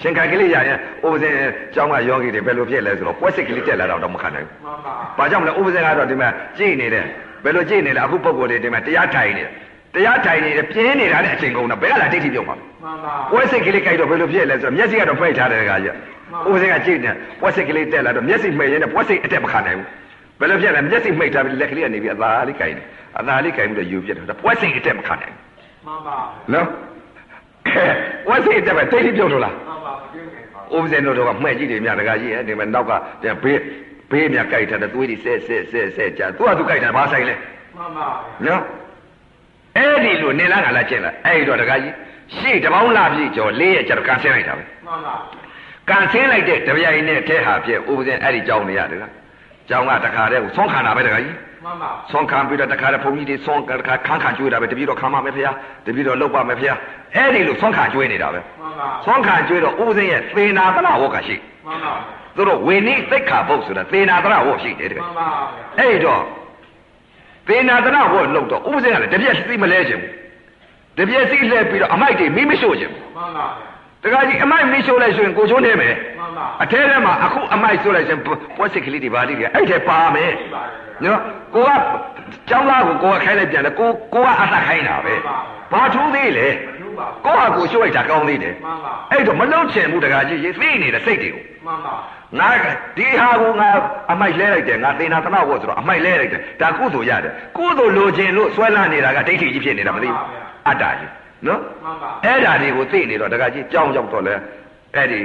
[0.00, 1.34] ရှင်ခိုင်ကလေးရရင်ဥပဇင်
[1.74, 7.04] ကျောင်းကယောဂီတွေဘယ်လိုဖြစ်လဲဆိုတော့ပွဲစစ်ကလေးတက်လာတော့မခတ်နိုင်ဘူးမှန်ပါ။ဘာကြောင့်မလဲဥပဇင်ကတော့ဒီမှာကြည်နေတယ်။
[7.44, 9.50] ဘယ်လိုကြည်နေလဲအခုပုံကိုယ်တွေဒီမှာတရားထိုင်နေတယ်။
[9.94, 15.94] တရားထိုင်နေတယ်ပြင်းနေတာနဲ့အချိန်ကုန်တော့ဘယ်ကလာဒိဋ္ဌိပြုတ်မှာလဲမှန်ပါ။ပွဲစိတ်ကလေးကြိုက်တော့ဘယ်လိုဖြစ်လဲဆိုတော့မျက်စိကတော့ဖိတ်ထားတယ်ကကြီး။
[16.48, 17.10] ဥပဇင်ကကြည်နေ
[17.40, 19.86] ပွဲစိတ်ကလေးတက်လာတော့မျက်စိမှိတ်ရင်းနဲ့ပွဲစိတ်အတက်မခံနိုင်ဘူး။
[20.40, 22.86] ဘယ်လိုဖြစ်လဲမျက်စိမှိတ်ထားပြီးလက်ကလေးကနေပြီးအသာလေးကြိုက်တယ်။
[23.18, 26.16] အသာလေးကြိုက်ပြီးတော့ယူပြတယ်။ပွဲစိတ်အတက်မခံနိုင်ဘူးမှန်ပါ။
[26.52, 26.66] နော်။
[28.26, 32.92] ပွဲစိတ်အတက်ပဲဒိဋ္ဌိပြုတ်လို့လားမှန်ပါမပြုတ်နိုင်ပါ။ဥပဇင်တို့ကမှဲ့ကြည့်တယ်မြတ်တကကြီးရဲ့ဒီမှာနောက်က
[33.42, 33.60] ဘေး
[34.10, 37.34] ဘေးမြကြိုက်ထားတဲ့သွေးတွေဆဲဆဲဆဲဆဲကြာသူကသူကြိုက်တာဘာဆိုင်လဲ
[37.76, 38.06] မှန်ပါ
[38.44, 38.62] ဗျာနော်
[39.76, 41.94] အဲ့ဒီလိုနေလားငါလားကျင့်လားအဲ့ဒီတော့တခါကြီး
[42.36, 45.14] ရှေ့တပေါင်းလာပြီကျော်လေးရဲ့ကျတော့ကန်ဆင်းလိုက်တာပဲမှန်ပါ
[45.88, 49.04] ကန်ဆင်းလိုက်တဲ့တပြိုင်နဲ့ထဲဟာဖြစ်ဥပဇင်အဲ့ဒီကြောင်းနေရတယ်က
[49.70, 55.52] ကြောင်းကတခါတည်းကိုဆွမ်းခံတာပဲတခါကြီးမှန်ပါဆွမ်းခံပြီးတော့တခါတည်းဘုန်းကြီးတွေဆွမ်းတခါခန်းခံကျွေးတာပဲတပည့်တော်ခံပါမယ်ဖေဟာ
[55.86, 56.74] တပည့်တော်လောက်ပါမယ်ဖေဟာ
[57.14, 61.94] အဲ့ဒီလိုဆွမ်းခံကျွေးနေတာပဲမှန်ပါဆွမ်းခံကျွေးတော့ဥပဇင်ရဲ့သေနာသနာဝတ်ကရှိမှန်ပါ
[62.36, 66.22] သူတို့ဝေနိသိက္ခာပုတ်ဆိုတာသေနာသနာဝတ်ရှိတယ်တကယ်မှန်ပါဗျာအဲ့တော့
[67.48, 70.12] သေနာသနာဝတ်လို့တော့ဥပဇင်ကလည်းတပြက်စီမလဲခြင်းဘူး
[70.98, 73.69] တပြက်စီလှည့်ပြီးတော့အမိုက်တွေမိမရှို့ခြင်းဘူးမှန်ပါဗျာ
[74.04, 78.18] တခါကြီးအမိုက်မိရှို့လိုက်ဆိုရင်ကိုချိုးနေမယ်မှန်ပါအထဲထဲမှာအခုအမိုက်ဆိုးလိုက်ရင်
[78.56, 81.20] ပွဲစစ်ကလေးတွေပါလိမ့်တယ်အဲ့ထဲပါမယ်ရှိပါတယ်ဗျာနော်
[81.54, 81.70] ကိုက
[82.48, 85.14] ကျောင်းသားကိုကိုကခိုင်းလိုက်ပြန်တယ်ကိုကိုကအသက်ခိုင်းတာပဲ
[85.72, 86.46] ဘာထူးသေးလဲ
[86.80, 91.94] ယူပါကိုကကိုရှို့လိုက်တာကောင်းသေးတယ်မှန်ပါအဲ့တော့မလုံးချင်ဘူးတခါကြီးရေးသိနေတဲ့စိတ်တွေကိုမှန်ပါ
[92.38, 92.50] ငါ
[92.96, 93.68] ဒီဟာကိုငါ
[94.12, 100.18] အမိုက်လဲလိုက်တယ်ငါသေနာသနာဝတ်ဆိုတော့အမိုက်လဲလိုက်တယ်ဒါကုသိုလ်ရတယ်ကုသိုလ်လိုချင်လို့ဆွဲလန်းနေတာကဒိဋ္ဌိကြီးဖြစ်နေတာမသိဘူး
[100.68, 104.34] အတ္တကြီး နော်မှန်ပါအဲ့ဓာတွေကိုသိနေတော့တခါကြီးကြောင်းရောက်တော့လဲ
[104.96, 105.20] အဲ့ဒီ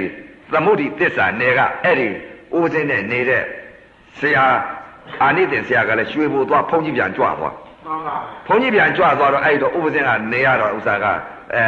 [0.52, 2.08] သမုဒိသစ္စာနယ်ကအဲ့ဒီ
[2.56, 3.42] ဦးစင်းနဲ့နေတဲ့
[4.18, 4.44] ဆရာ
[5.22, 7.54] အာနိသင်ဆရာကလည်းရွှေဘိုသွားဖုန်းကြီးပြန်ကြွသွား
[7.86, 11.04] မှန်ပါဖုန်းကြီးပြန်ကြွသွားတော့အဲ့ဒီတော့ဥပဇင်းကနေရတော့ဥစ္စာက
[11.54, 11.64] အဲ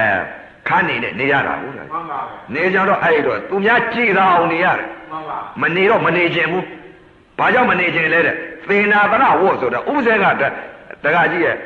[0.68, 2.20] ခန်းနေနဲ့နေရတာဟုတ်လားမှန်ပါ
[2.54, 6.64] နေကြတော့အဲ့ဒီတော့သူများကြည်သာအောင်နေရတယ်မှန်ပါမနေတော့မနေခြင်းဘူး
[7.38, 8.34] ဘာကြောင့်မနေခြင်းလဲတဲ့
[8.68, 10.44] သေနာသနာဝတ်ဆိုတော့ဥပဇင်းကတ
[11.04, 11.56] တကကြီးရဲ့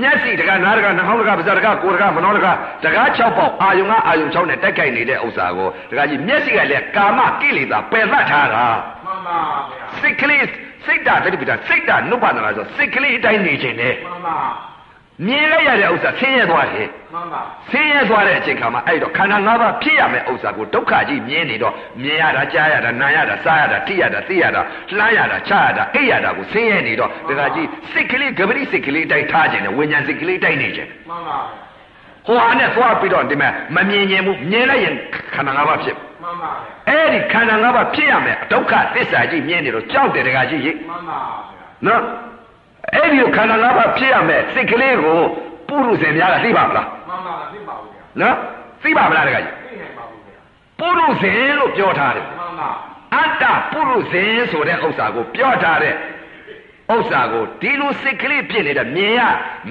[0.00, 2.46] မျက်စိတကနားတကနှာခေါင်းတကပါးစပ်တကကိုယ်တကမနှောတက
[2.84, 8.66] တကား6ပေါက်အာယုံကအာယုံ6နဲ့တက်ကြိုက်နေတဲ့ဥစ္စာကိုတကကြီးမျက်စိကလည်းကာမကိလေသာပယ်သတ်ထားတာ
[9.04, 9.38] မှန်ပါ
[9.70, 10.44] ဗျာစိတ်ကလေး
[10.86, 14.38] စိတ်ဓာတ်တတိပိဋကစိတ်ဓာတ်နုပ္ပန္နလာဆိုစိတ်ကလေးအတိုင်းနေခြင်းနဲ့မှန်ပါ
[15.26, 24.62] မြင်လိုက်ရတဲ့ဥစ္စာဆင်းရဲသွားတယ်မှန်ပါဆင်းရဲသွားတဲ့အချိန်ခါမှာအဲ့တော့ခန္ဓာ၅ပါးဖြစ်ရမယ့်ဥစ္စာကိုဒုက္ခကြီးမြင်နေတော့မြင်ရတာကြားရတာနားရတာစားရတာထိရတာသိရတာ
[24.96, 31.38] လှမ်းရတာချရတာအိပ်ရတာကိုဆင်းရဲနေတော့ဒကာကြီးစိတ်ကလေးဂပတိစိတ်ကလေးတိုက်ထားခြင်းနဲ့ဝိညာဉ်စိတ်ကလေးတိုက်နေခြင်းမှန်ပါ
[32.26, 34.94] ဟိုဟာနဲ့သွားပြီးတော့ဒီမဲ့မမြင်ရင်ဘူးမြင်လိုက်ရင်
[35.34, 36.50] ခန္ဓာ၅ပါးဖြစ်မှန်ပါ
[36.88, 41.20] အဲ့ဒီခန္ဓာ၅ပါးဖြစ်ရမယ်ဒုက္ခသစ္စာကြီးမြင်နေတော့ကြောက်တယ်တကကြီးရေမှန်ပါ
[41.86, 42.02] နော်
[42.94, 45.20] အဲ့ဒီခန္ဓာ၅ပါးဖြစ်ရမယ်စိတ်ကလေးကို
[45.68, 48.36] ပုရုဇဉ်များကသိပါမလားမှန်ပါသိပါဘူးဗျာနော်
[48.82, 50.38] သိပါမလားတကကြီးသိနိုင်ပါဘူးဗျာ
[50.80, 52.70] ပုရုဇဉ်လို့ပြောထားတယ်မှန်ပါ
[53.14, 55.94] အတ္တပုရုဇဉ်ဆိုတဲ့ဥစ္စာကိုပြောထားတဲ့
[56.94, 59.20] ဥစ္စာကိုဒီလိုစိတ်ကလေးဖြစ်နေတဲ့မြင်ရ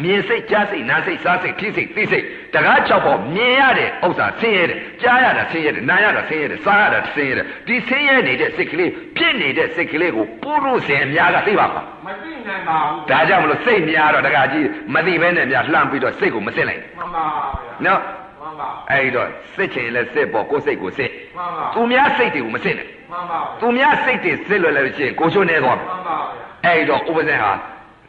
[0.04, 17.26] မြင်စိတ်ကြားစိတ်နားစိတ်စားစိတ်ထိစိတ်သိစိတ်တကား၆ပေါ်မြင်ရတဲ့ဥစ္စာဆင်းရဲတယ်ကြားရတာဆင်းရဲတယ်နားရတာဆင်းရဲတယ်စားရတာဆင်းရဲတယ်ဒီဆင်းရဲနေတဲ့စိတ်ကလေးဖြစ်နေတဲ့စိတ်ကလေးကိုပုရုဇဉ်အများကသိပါမှာမသိနိုင်ပါဘူးဒါကြောင့်မလို့စိတ်များတော့တကားကြီးမသိဘဲနဲ့များလှမ်းပြီးတော့စိတ်ကိုမစစ်လိုက်မှန်ပါ
[17.62, 18.02] ဗျာနော်
[18.42, 27.52] မှန်ပါအဲ့တော့စစ်ချင်လဲစစ်ပေါ့ကိုယ်စိတ်ကိုစစ်မှန်ပါသူများစိတ်တွေကိုမစစ်နဲ့မှန်ပါသူများစိတ်တွေစစ်လွယ်လို့ရှိရင်ကိုချိုးနေသွားမယ်မှန်ပါဗျာ အဲ့တော့ဥပဇင်ဟာ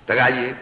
[0.09, 0.53] တခါကြီး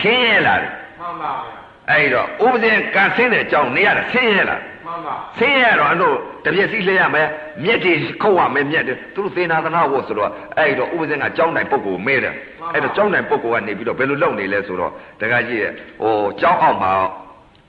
[0.00, 7.28] ဆင်းရဲလာတယ်မှန်ပါဗျာအဲ့တော့ဥပဇင်ကန်ဆင်းတဲ့အကြောင်းနေရတာဆင်းရဲလာမှန်ပါဆင်းရဲတော့အဲ့တို့တပြက်စီလဲရမယ်
[7.64, 7.92] မြက်တွေ
[8.22, 12.34] ခုတ်ရမယ်မြက်တွေသူတို့သေနာသနာဝတ်ဆိုတော့အဲ့တော့ဥပဇင်ကကြောင်းတိုင်ပုဂ္ဂိုလ်မဲတယ်
[12.74, 16.92] အဲ့တော့ကြောင်းတိုင်ပုဂ္ဂိုလ်ကနေပြီးတော့ဘယ်လိုလုပ်နေလဲဆိုတော့တခါကြီးရဲ့ဟိုကြောင်းအောင်မှာ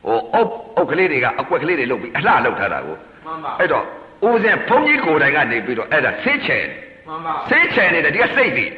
[0.05, 3.83] ဟိုအုပ်အုပ်ကလေးတွေကအကွက်ကလေးတွေလုပ်ပြီးအလှလုပ်ထားတာကိုမှန်ပါအဲ့တော့
[4.27, 6.65] ဥပဇင်ဘုန်းကြီးကိုယ်တိုင်ကနေပြီးတော့အဲ့ဒါဆင်းချယ်
[7.07, 8.71] မှန်ပါစိတ်ချယ်နေတယ်ဒီကစိတ်ပြီး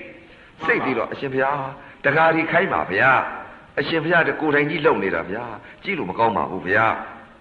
[0.64, 1.60] စိတ်ပြီးတော့အရှင်ဘုရား
[2.06, 3.12] တကားဒီခိုင်းပါဗျာ
[3.80, 5.46] အရှင်ဘုရားတကိုယ်တိုင်ကြီးလုံနေတာဗျာ
[5.84, 6.86] ကြည့်လို့မကောင်းပါဘူးဗျာ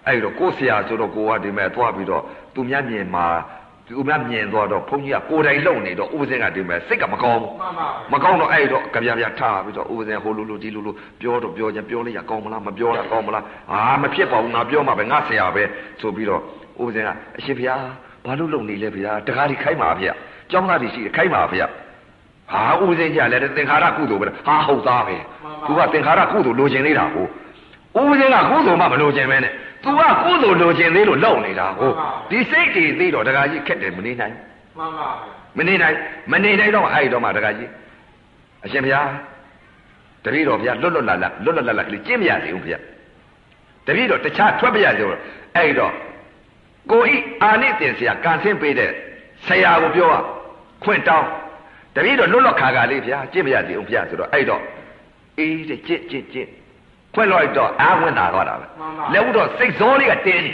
[0.07, 2.23] အဲ့တော့ကိုယ်ဆရာဆိုတော့ကိုကဒီမဲ့သွားပြီးတော့
[2.53, 3.27] သူများမြင်မှာ
[3.87, 15.63] သူများမြင်သွားတော့ဘုန်းကြီးကကိုယ်တိုင်လုံနေတော့ဥပဇင်ကဒီမဲ့စိတ်ကမကောင်းဘူးမှန်ပါမကောင်းတော့အဲ့တော့ကြပြပြထားပြီးတော့ဥပဇင်ဟိုလိုလိုဒီလိုလိုပြောတော့ပြောချင်းပြောလိုက်ရကောင်းမလားမပြောတာကောင်းမလားအာမဖြစ်ပါဘူးငါပြောမှာပဲငါဆရာပဲ
[16.01, 16.41] ဆိုပြီးတော့
[16.81, 17.83] ဥပဇင်ကအရှင်ဘုရား
[18.25, 20.13] ဘာလို့လုံနေလဲဗျာတကားဒီခိုင်းပါဗျာ
[20.51, 21.65] ကျောင်းသားတွေရှိတယ်ခိုင်းပါဗျာ
[22.51, 25.15] ဟာဥပဇင်းကြလည်းသင်္ခါရကုသိုလ်ပဲဟာဟုတ်သားပဲ
[25.67, 27.25] သူကသင်္ခါရကုသိုလ်လိုချင်သေးတာကို
[27.97, 29.53] ဥပဇင်းကကုသိုလ်မှမလိုချင်ပဲနဲ့
[29.83, 31.91] သူကကုသိုလ်လိုချင်သေးလို့လောက်နေတာကို
[32.29, 34.33] ဒီစိတ်တွေသိတော့ဒကာကြီးခက်တယ်မနေနိုင်
[34.77, 35.09] မှန်ပါ
[35.57, 35.95] မနေနိုင်
[36.31, 37.69] မနေနိုင်တော့အဲ့တော့မှဒကာကြီး
[38.65, 39.07] အရှင်ဘုရား
[40.23, 42.83] တပည့်တော်ဘုရားလွတ်လွတ်လပ်လပ်လွတ်လွတ်လပ်လပ်ကလေးကျင့်မရသေးဘူးဘုရား
[43.87, 45.19] တပည့်တော်တခြားထွက်ပြရသေးဘူး
[45.55, 45.93] အဲ့တော့
[46.91, 48.91] ကိုဤအာနိသင်ဆရာကန်ဆင်းပေးတဲ့
[49.47, 50.13] ဆရာကိုပြောရ
[50.83, 51.27] ခွင့်တောင်း
[51.95, 54.61] တပည့်တော်လွတ်လွတ်ခါခါလေးဗျာကြင့်မရသေးအောင်ဗျာဆိုတော့အဲ့တော့
[55.39, 56.49] အေးတဲ့ကြင့်ကြင့်ကြင့်
[57.13, 58.65] ခွင့်လိုက်တော့အာဝင်လာတော့တာပဲ
[59.13, 60.53] လက်ဦးတော့စိတ်စောလေးကတင်းနေ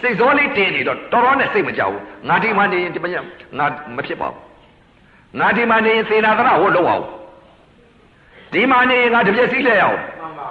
[0.00, 3.14] စိတ်စောလေးတင်းနေတော့တော်တော်နဲ့စိတ်မကြောက်ဘူးငါဒီမှနေရင်ဒီမည
[3.58, 4.40] ငါမဖြစ်ပါဘူး
[5.40, 7.04] ငါဒီမှနေရင်သေနာသနာဟုတ်လောက်အောင်
[8.52, 10.48] ဒီမှနေရင်ငါတပြက်စီးလဲအောင်မှန်ပါ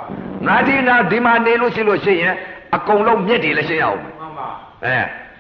[0.48, 2.36] ငါဒီနာဒီမှနေလို့ရှိလို့ရှိရင်
[2.76, 4.48] အကုန်လုံးမြင့်တယ်လည်းရှင်းအောင်မှန်ပါ
[4.86, 4.98] အဲ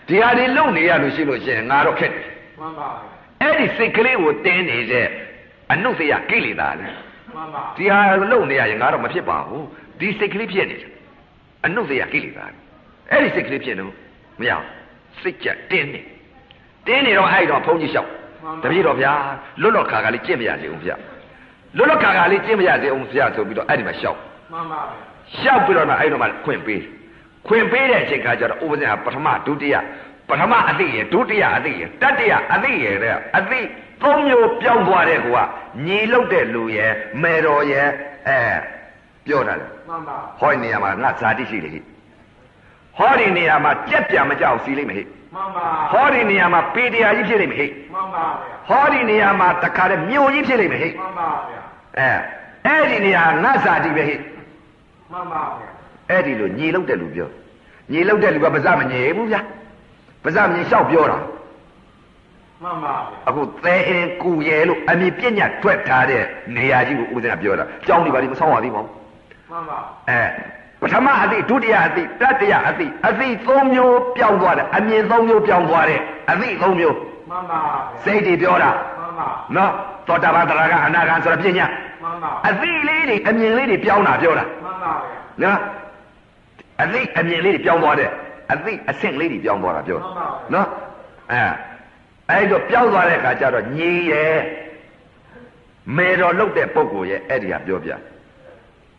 [0.07, 2.25] ဒီဟာဒီလုံနေရလို့ရှိလို့ရှိရင်ငါတော့ခက်တယ်
[2.59, 2.89] မှန်ပါ
[3.43, 5.07] အဲ့ဒီစိတ်ကလေးကိုတင်းနေတဲ့
[5.71, 6.87] အနုသေယကိလေသာလေ
[7.35, 7.99] မှန်ပါဒီဟာ
[8.31, 9.65] လုံနေရရင်ငါတော့မဖြစ်ပါဘူး
[9.99, 10.91] ဒီစိတ်ကလေးဖြစ်နေတယ်
[11.65, 12.45] အနုသေယကိလေသာ
[13.11, 13.83] အဲ့ဒီစိတ်ကလေးဖြစ်နေ
[14.39, 14.67] မရဘူး
[15.21, 16.01] စိတ်ကြတင်းနေ
[16.87, 18.09] တင်းနေတော့အဲ့တော့ဘုန်းကြီးလျှောက်
[18.63, 19.13] တပည့်တော်ဗျာ
[19.61, 20.95] လွတ်လွတ်ခါခါလေးကျင့်မရစေဦးဗျာ
[21.77, 24.19] လွတ်လွတ်ခါခါလေးကျင့်မရစေဦးဗျာဆိုပြီးတော့အဲ့ဒီမှာလျှောက်
[24.51, 24.81] မှန်ပါ
[25.39, 26.81] လျှောက်ပြီးတော့မှအဲ့တော့မှခွင့်ပေး
[27.47, 29.75] ခွင့်ပေးတဲ့အချိန်ခါကျတော့ဥပဇင်ကပထမဒုတိယ
[30.29, 33.59] ပထမအသိရဒုတိယအသိရတတိယအသိရတဲ့အသိ
[34.01, 35.41] သုံးမျိုးပြောင်းသွားတဲ့ကွာ
[35.85, 37.87] ညီလုတ်တဲ့လူရဲ့မေတော်ရဲ့
[38.27, 38.39] အဲ
[39.25, 41.79] ပြောတာလေမှန်ပါဟောဒီနေရာမှာငါဇာတိရှိလေဟိ
[42.97, 45.03] ဟောဒီနေရာမှာကြက်ပြန်မကြောက်စီလိမ့်မယ်ဟိ
[45.35, 51.61] မှန်ပါဟောဒီနေရာမှာပေတရားကြီးဖြစ်လိမ့်မယ်ဟိမှန်ပါဗျာဟောဒီနေရာမှာတခါတည်းမြို့ကြီးဖြစ်လိမ့်မယ်ဟိမှန်ပါဗျာ
[51.99, 52.09] အဲ
[52.65, 54.15] အဲ့ဒီနေရာငါဇာတိပဲဟိ
[55.11, 55.69] မှန်ပါဗျာ
[56.09, 57.29] အဲ့ဒီလိုညီလောက်တဲ့လူပြော
[57.91, 59.62] ညီလောက်တဲ့လူကပါဇမညီဘူးဗျာပါ
[60.35, 61.17] ဇမညီလျှောက်ပြောတာ
[62.63, 66.23] မှန်ပါဗျာအခုသဲအင်းကူရဲလို့အမြင်ပြညတ်ထွက်ထားတဲ့
[66.55, 68.91] နေရာကြီးကိုဦးဇင်းကပြောတာကြောင်းဒီပါလိမဆောင်းပါသေးပါဘူး
[69.51, 70.21] မှန်ပါအဲ
[70.81, 75.99] ပထမအသိဒုတိယအသိတတိယအသိအသိသုံးမျိုးပြောင်းသွားတယ်အမြင်သုံးမျိုးပြောင်းသွားတယ်
[76.31, 76.95] အသိသုံးမျိုး
[77.29, 79.71] မှန်ပါဗျာစိတ်တွေပြောတာမှန်ပါနော်
[80.07, 81.69] သောတာပန်တရာကအနာဂံဆိုတော့ပြညတ်
[82.03, 84.93] မှန်ပါအသိလေးတွေအမြင်လေးတွေပြောင်းတာပြောတာမှန်ပါ
[85.41, 85.57] ဗျာနော်
[86.81, 88.09] အသိအမြင်လေးတွေပြောင်းသွားတယ်
[88.51, 90.07] အသိအဆင့်လေးတွေပြောင်းသွားတာပြောတာ
[90.53, 90.67] နော်
[91.31, 91.43] အဲ
[92.29, 94.37] အဲ့တော့ပြောင်းသွားတဲ့အခါကျတော့ညီရဲ့
[95.97, 97.91] မေတော်လုတ်တဲ့ပုံကိုရဲ့အဲ့ဒီဟာပြောပြ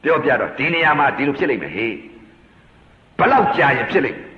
[0.03, 1.95] ပြောပြတော့ဒီနေရာမှာဒီလိုဖြစ်လိမ့်မယ်ဟေး
[3.19, 4.35] ဘလောက်ကြာရင်ဖြစ်လိမ့်မယ်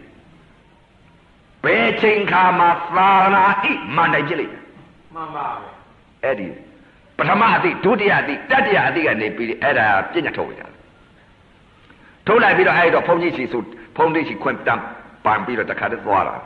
[1.65, 3.65] ဘယ်ချိန်ခါမှာသာနာဣ
[3.97, 4.63] မန္တိုင်ဖြစ်လိမ့်မယ်
[5.15, 5.71] မှန်ပါဗျာ
[6.25, 6.47] အဲ့ဒီ
[7.19, 10.76] ပထမအသိဒုတိယအသိတတိယအသိကနေပြီးအဲ့ဒါပညာထုတ်ရတာ
[12.27, 13.63] ထုတ်လိုက်ပြီးတော့အဲ့တော့ဘုန်းကြီးချီဆို
[13.97, 14.83] ဘုန်းကြီးချီခွင့်တမ်း
[15.25, 16.37] ပန်ပြီးတော့တခါတည်းသွားတာ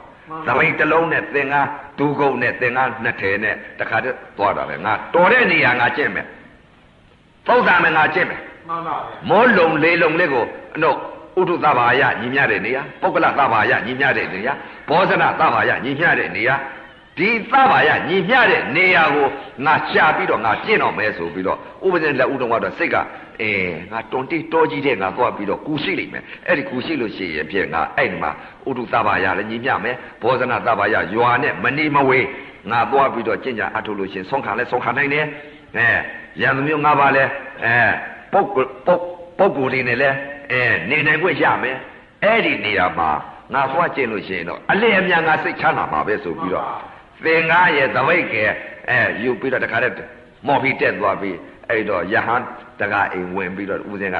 [0.47, 1.67] သမိတ်တစ်လုံးနဲ့သင်္ကား
[1.99, 6.27] ဒူကုံနဲ့သင်္ကားနှစ်ထည်နဲ့တခါတည်းသွားတာလေငါတော်တဲ့နေရာငါကျင့်မယ်
[7.47, 10.45] ပုဒ္ဒါမယ်ငါကျင့်မယ်မှန်ပါဗျာမောလုံလေးလုံလေးကို
[10.77, 10.97] အတော့
[11.41, 14.53] ဥထုသဘာယညီမျှတဲ့နေရာပုဂ္ဂလသဘာယညီမျှတဲ့နေရာ
[14.89, 16.55] ဘောဇနသဘာယညီမျှတဲ့နေရာ
[17.19, 19.27] ဒီသဘာယညီမျှတဲ့နေရာကို
[19.67, 22.97] ငါရှာပြီးတော့ငါကျင့်တော့မယ်ဆိုပြီးတော့ဥပဇင်လက်ဥတော်ကတော့စိတ်က
[23.41, 23.53] အဲ
[23.93, 28.31] ငါတွန်တိတောကြီးတဲ့ငါသွားပြီးတော့ကူရှိလိမ့်မယ်အဲ့ဒီကူရှိလို့ရှိရင်ပြင်ငါအဲ့ဒီမှာ
[28.69, 32.27] ဥထုသဘာယလည်းညီမျှမယ်ဘောဇနသဘာယရွာနဲ့မနေမဝေး
[32.71, 35.25] ငါသွားပြီးတော့ကျင့်ကြအထုလို့ရှိရင်ဆုံးခံလဲဆုံးခံနိုင်တယ်
[35.77, 35.89] အဲ
[36.41, 37.25] ရန်သူမျိုးငါပါလဲ
[37.65, 37.75] အဲ
[38.33, 40.11] ပုဂ္ဂိုလ်ပုဂ္ပုဂ္ဂိုလ်တွေနဲ့လဲ
[40.53, 41.77] အဲနေနိုင်ခွင့်ရမယ်
[42.25, 43.11] အဲ့ဒီနေရာမှာ
[43.55, 46.67] ငါသွားကျင့်လို့ရှိရင်တော့အလင်းအမြန်ငါစိတ်ချမ်းသာမှာပဲဆိုပြီးတော့
[47.25, 48.45] သင်္ကားရဲ့သပိတ်ကဲ
[48.89, 49.95] အဲယူပြီးတော့တခါတည်း
[50.47, 51.37] မော်ပြီးတက်သွားပြီး
[51.71, 52.43] အဲ့တော့ယဟန်
[52.81, 54.19] တကားအိမ်ဝင်ပြီးတော့ဦးစင်းက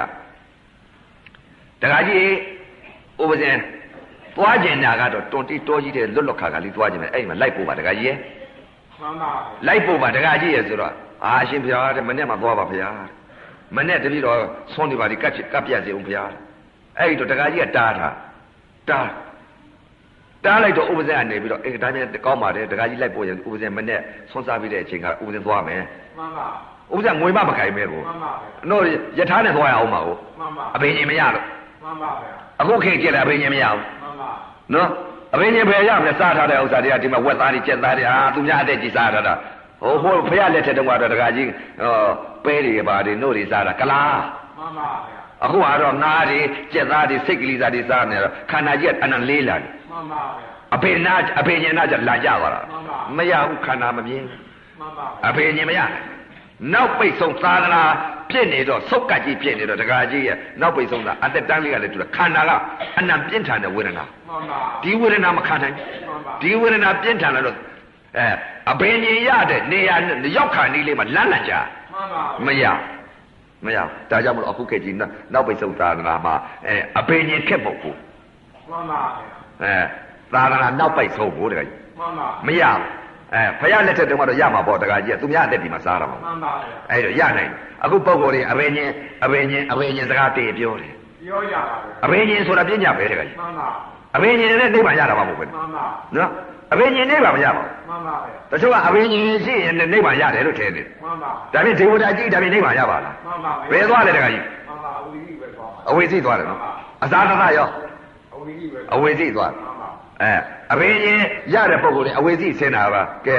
[1.83, 2.27] တကားကြီး
[3.23, 3.57] ဥပဇင်
[4.37, 8.17] သွားကျင်တာကတော့တွန်တိတောကြီးတဲ့လွတ်လွတ်ခါခါလေးသွားကျင်တယ်အဲ့ဒီမှာလိုက်ပို့ပါတကားကြီးရဲ့
[9.01, 10.93] မှန်ပါဗျာလိုက်ပို့ပါတကားကြီးရဲ့ဆိုတော့
[11.25, 12.95] အာအရှင်ဘုရားတဲ့မနေ့မှသွားပါဘုရား
[13.77, 14.39] မနေ့တပည့်တော်
[14.73, 16.31] ဆွန်းနေပါဒီကပ်ချကပ်ပြစီအောင်ဘုရား
[16.99, 18.15] အဲ့ဒီတော့တကားကြီးကတားထား
[18.89, 19.09] တား
[20.45, 25.83] တားလိုက်တော့ဥပဇင်ကနေပြီးတော့အေးဒါနဲ့ကောင်းပါတယ်တကားကြီးလိုက်ပို့ရင်ဥပဇင်မနေ့ဆွန်းစားပြီးတဲ့အချိန်ကဥပဇင်သွားမယ်
[26.19, 26.49] မှန်ပါ
[26.95, 28.83] ဥပဇင်ငွေမမခိုင်မဲကိုမှန်ပါဗျာတော့
[29.19, 31.45] ယထာနဲ့သွားရအောင်ပါကိုမှန်ပါအဘိညာဉ်မရလို့
[31.83, 34.31] မှန်ပါဗျာအခုခေတ်ကျက်တယ်အဘိညာဉ်မရဘူးမှန်ပါ
[34.75, 34.89] နော်
[35.35, 39.35] အဘိညာဉ်ပဲရမယ်စားထားတဲ့ဥစ္စာတွေကဒီမှာဝက်သားတွေကျက်သားတွေအာသူများအတက်ကြီးစားထားတာ
[39.81, 41.49] ဟိုဟိုဖရလက်ထက်တုန်းကတော့တကားကြီး
[41.83, 42.09] ဟော
[42.45, 44.19] ပဲတွေပါတွေနို့တွေစားတာကလား
[44.59, 46.41] မှန်ပါဗျာအခုကတော့ငါးတွေ
[46.73, 54.25] ကြက်သားတွေစိတ်ကလေးစားတွေစားနေတော့ခန္ဓာကြီးကအနံလေးလာတယ်မှန်ပါဗျာအဖေနာအဖေညင်နာကြလာကြသွားတာမှန်ပါမရဘူးခန္ဓာမမြင်
[54.81, 55.81] မှန်ပါအဖေညင်မရ
[56.75, 57.83] နောက်ပိတ်ဆုံးသာသနာ
[58.31, 62.51] ဖြစ်နေတော့ဆုတ်ကတ်ကြီးဖြစ်နေတော့တကားကြီးရဲ့နောက်ပိတ်ဆုံးသာအသက်တန်းလေးကလည်းတူတယ်ခန္ဓာက
[62.99, 67.57] အနံပြင်းထန်တဲ့ဝေဒနာမှန်ပါဒီဝေဒနာမခံနိုင်မှန်ပါဒီဝေဒနာပြင်းထန်လာတော့
[68.19, 68.27] အဲ
[68.73, 71.55] အဘိညာဉ်ရတဲ့နေရာနဲ့ရောက်ခါနေလေးမှာလန့်လန့်ကြ
[71.93, 72.65] မှန်ပါမရ
[73.65, 73.79] မရ
[74.11, 76.35] ဒါကြောင့်မလို့အခုခေတ်ကြီးနောက်နောက်ပိတ်ဆုံးသာသနာမှာ
[76.67, 77.95] အဲအဘိညာဉ်ခက်ဖို့ကို
[78.71, 79.75] မှန်ပါဗျာအဲ
[80.35, 81.69] သာသနာနောက်ပိတ်ဆုံးကိုတကကြီး
[81.99, 83.00] မှန်ပါမရဘူး
[83.35, 87.51] အဲဖယားလက်ထက်တုန်းကတော့ရမှာပေါ့တကကြီးကသူများအသက်ဒီမှာစားတာမှာမှန်ပါဗျာအဲ့တော့ရနိုင်
[87.85, 88.91] အခုပုံကိုယ်တွေအဘိညာဉ်
[89.25, 93.69] အဘိညာဉ်အဘိညာဉ်စကားတည်ပြောတယ်ပြောရပါဗျာအဘိညာဉ်ဆိုတာပြညာပဲတကကြီးမှန်ပါ
[94.17, 95.85] အဘိညာဉ်နဲ့နိဗ္ဗာန်ရတာမှမဟုတ်ဘူးမှန်ပါ
[96.17, 96.31] နော်
[96.73, 106.61] အဘိညာဉ်နိဗ္ဗာန်မရပါဘူးမှန်ပါဗျာတချို့ကအဘိညာဉ်ရှိရင်နိဗ္ဗာန်ရတယ်လို့ထင်တယ်မှန်ပါဒါဖြင့်ဒေဝတာကြီးဒါဖြင့်နိဗ္ဗာန်ရပါလားမှန်ပါဘယ်သွားလဲတခါကြီးမှန်ပါအဝိဇ္ဇိပဲသွားပါအဝိဇ္ဇိသွားတယ်နော်
[107.05, 107.69] အသာတသရော
[108.35, 109.89] အဝိဇ္ဇိပဲအဝိဇ္ဇိသွားတယ်မှန်ပါ
[110.23, 110.33] အဲ
[110.73, 111.23] အဘိညာဉ်
[111.55, 113.37] ရတဲ့ပုံကိုယ်တွေအဝိဇ္ဇိဆင်းတာပါကဲ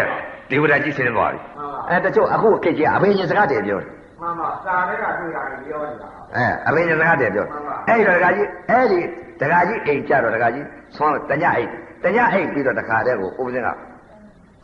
[0.50, 3.90] ဒေဝတာကြီးဆင်းသွားပြီမှန်ပါအဲတချို့အခုခေတ်ကြီးကအဘိညာဉ်စကားတည်းပြောတယ်
[4.22, 7.54] မှန်ပါစာထဲကတွေ့တာတွေပြောနေတာအဲအဘိညာဉ်စကားတည်းပြောတယ်
[7.88, 9.00] အဲ့ဒီတော့တခါကြီးအဲ့ဒီ
[9.42, 10.66] တခါကြီးအိမ်ကြတော့တခါကြီး
[10.96, 11.70] ဆွမ်းတညအိမ်
[12.04, 13.70] တညအိမ်ပြီးတော့တခါတည်းကိုဥပဇင်းက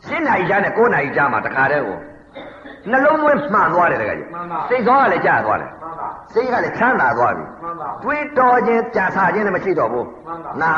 [0.06, 1.98] ရှင်းနိုင်ကြနဲ့9နိုင်ကြမှာတခါတည်းကို
[2.92, 4.28] နှလုံးသွင်းမှန်သွားတယ်တခါကြီး
[4.68, 10.72] စိတ်ဆောကလည်းကြာသွားတယ်မှန်ပါစိတ်ကလည်းချမ်းသာသွားပြီမှန်ပါတွေးတော်ခြင်းကြာဆခြင်းလည်းမရှိတော့ဘူးမှန်ပါငါ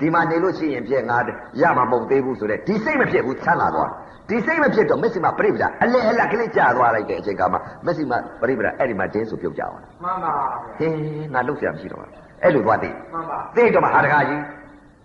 [0.00, 1.16] ဒီမှာနေလို့ရှိရင်ပြည့်ငါ
[1.60, 10.32] ရမှာမဟုတ်သေးဘူးဆိုတဲ့ဒီစိတ်မဖြစ်ဘူးချမ်းသာသွားတယ်ဒီစိတ်မဖြစ်တော့မက်စိမပရိပဒအလဲအလတ်ကလေးကြာသွားလိုက်တဲ့အချိန်ကမှမက်စိမပရိပဒအဲ့ဒီမှာတင်းဆိုပြုတ်ကြအောင်မှန်ပါ
[10.78, 10.98] ဟင်း
[11.34, 12.10] ငါလှုပ်ရှားမရှိတော့ဘူး
[12.42, 14.40] အဲ့လိုသွားသိမှန်ပါသိတော့မှဟာတကားကြီး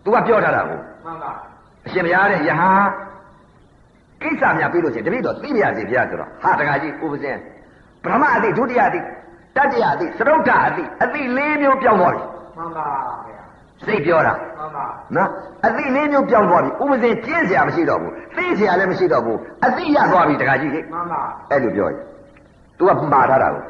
[0.04, 1.32] तू ကပြောထားတာကိုမှန်ပါ
[1.86, 2.84] အရှင်ဘုရားတဲ့ယဟန်
[4.23, 7.41] ကိစ္စများပြီးလို့ရှိရင်တပည့်တော်သိပြရစီဘုရားဆိုတော့ဟာတကားကြီးဥပဇင်း
[8.03, 9.01] ပထမအတိဒုတိယအတိ
[9.57, 12.23] တတိယအတိသရုတ်ထအတိအတိလေးမျိုးပြောင်းသွားပြီ
[12.57, 12.87] မှန်ပါ
[13.27, 13.43] ဗျာ
[13.87, 14.87] စိတ်ပြောတာ မှန်ပါ
[15.17, 15.29] နော်
[15.67, 21.99] အတိလေးမျိုးပြောင်းသွားပြီဥပဇင်းကျင်းเสียမရှိတော့ဘူးသိเสียလည်းမရှိတော့ဘူးအတိရသွားပြီတကားကြီးဟိ မှန်ပါ အဲ့လိုပြောရင်
[22.79, 23.65] तू ကမှားထားတာကို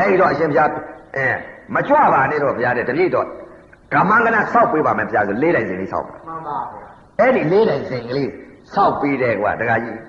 [0.00, 0.70] အဲ့ဒီတော့အရှင်ဘုရား
[1.16, 1.26] အဲ
[1.74, 3.26] မကြွပါနဲ့တော့ဘုရားတဲ့တပည့်တော်
[3.92, 6.86] ကမ္မန္ကနာဆောက်ပေးပါမယ်ဘုရားဆိုလေးတိုင်စင်လေးဆောက်ပါ မှန်ပါဗျာ
[7.20, 8.30] အဲ့ဒီလေးတိုင်စင်ကလေး
[8.75, 9.99] ဆောက်ပြီးတယ်ကွာတခါကြီး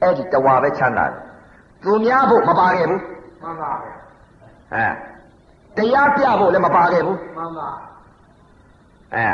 [0.00, 1.18] အဲ့ဒီတဝါပဲချမ်းသာတယ်
[1.82, 3.00] သူများဖို့မပါခဲ့ဘူး
[3.42, 3.94] မှန်ပါဗျာ
[4.74, 4.86] အဲ
[5.76, 7.68] တရားပြဖို့လည်းမပါခဲ့ဘူးမှန်ပါ
[9.14, 9.26] အဲ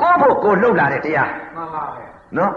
[0.00, 2.06] ကိုယ့်ဖို့ကိုယ်လှုပ်လာတဲ့တရားမှန်ပါဗျာ
[2.38, 2.52] နော်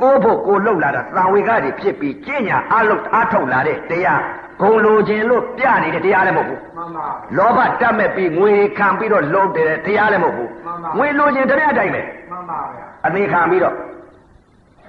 [0.00, 4.20] ကိုယ့်ဖို့ကိုယ်လှုပ်လာတာသံဝေကတွေဖြစ်ပြီးကျင့်ညာအလုပ်အားထုတ်လာတဲ့တရား
[4.60, 13.74] ဂုံလိုခြင်းလို့ပြနေတဲ့တရားလည်းမဟုတ်ဘူးမှန်ပါလောဘတတ်မဲ့ပြီးငွေခံပြီးတော့လှုပ်တဲ့တရားလည်းမဟုတ်ဘူးမှန်ပါငွေလိုခြင်းတရားတိုင်းပဲမှန်ပါဗျာအသေးခံပြီးတော့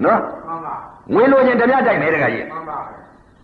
[0.06, 0.76] နော်မှန်ပါ
[1.14, 3.02] ငွေလိုခြင်းတရားတိုင်းပဲတခါကြီးမှန်ပါဗျာ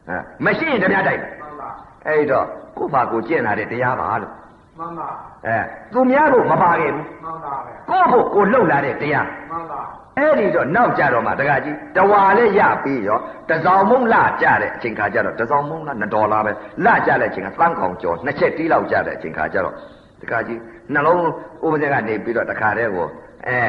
[0.08, 1.70] ဟမ်မရှိရင်တရားတိုက်မယ်မှန်ပါ
[2.08, 2.46] အဲ့တော့
[2.78, 4.34] ကိုယ့်ဘာကိုကျင့်လာတဲ့တရားပါလို့
[4.80, 5.10] မှန်ပါ
[5.48, 5.58] အဲ
[5.93, 9.82] သူများကိုမပါခဲ့ဘူးမှန်ပါဗျာကိုယ့်ဖို့ကိုလှုပ်လာတဲ့တရားမှန်ပါ
[10.17, 16.52] အဲ့ဒီတော့နောက်ကြတော့မှတကကြီးတဝါလည်းရပြီးရောတစောင်းမုံလာကြတဲ့အချိန်ခါကျတော့တစောင်းမုံလာ2ဒေါ်လာပဲ
[16.86, 19.76] လာကြတဲ့အချိန်ကသန်းကောင်ကျော်နှစ်ချက်တီးလောက်ကြတဲ့အချိန်ခါကျတော့
[20.22, 20.60] တကကြီး
[20.93, 21.22] နှလုံး
[21.65, 23.08] ဥပဒေကနေပြီးတော့တခါတည်းကို
[23.48, 23.60] အဲ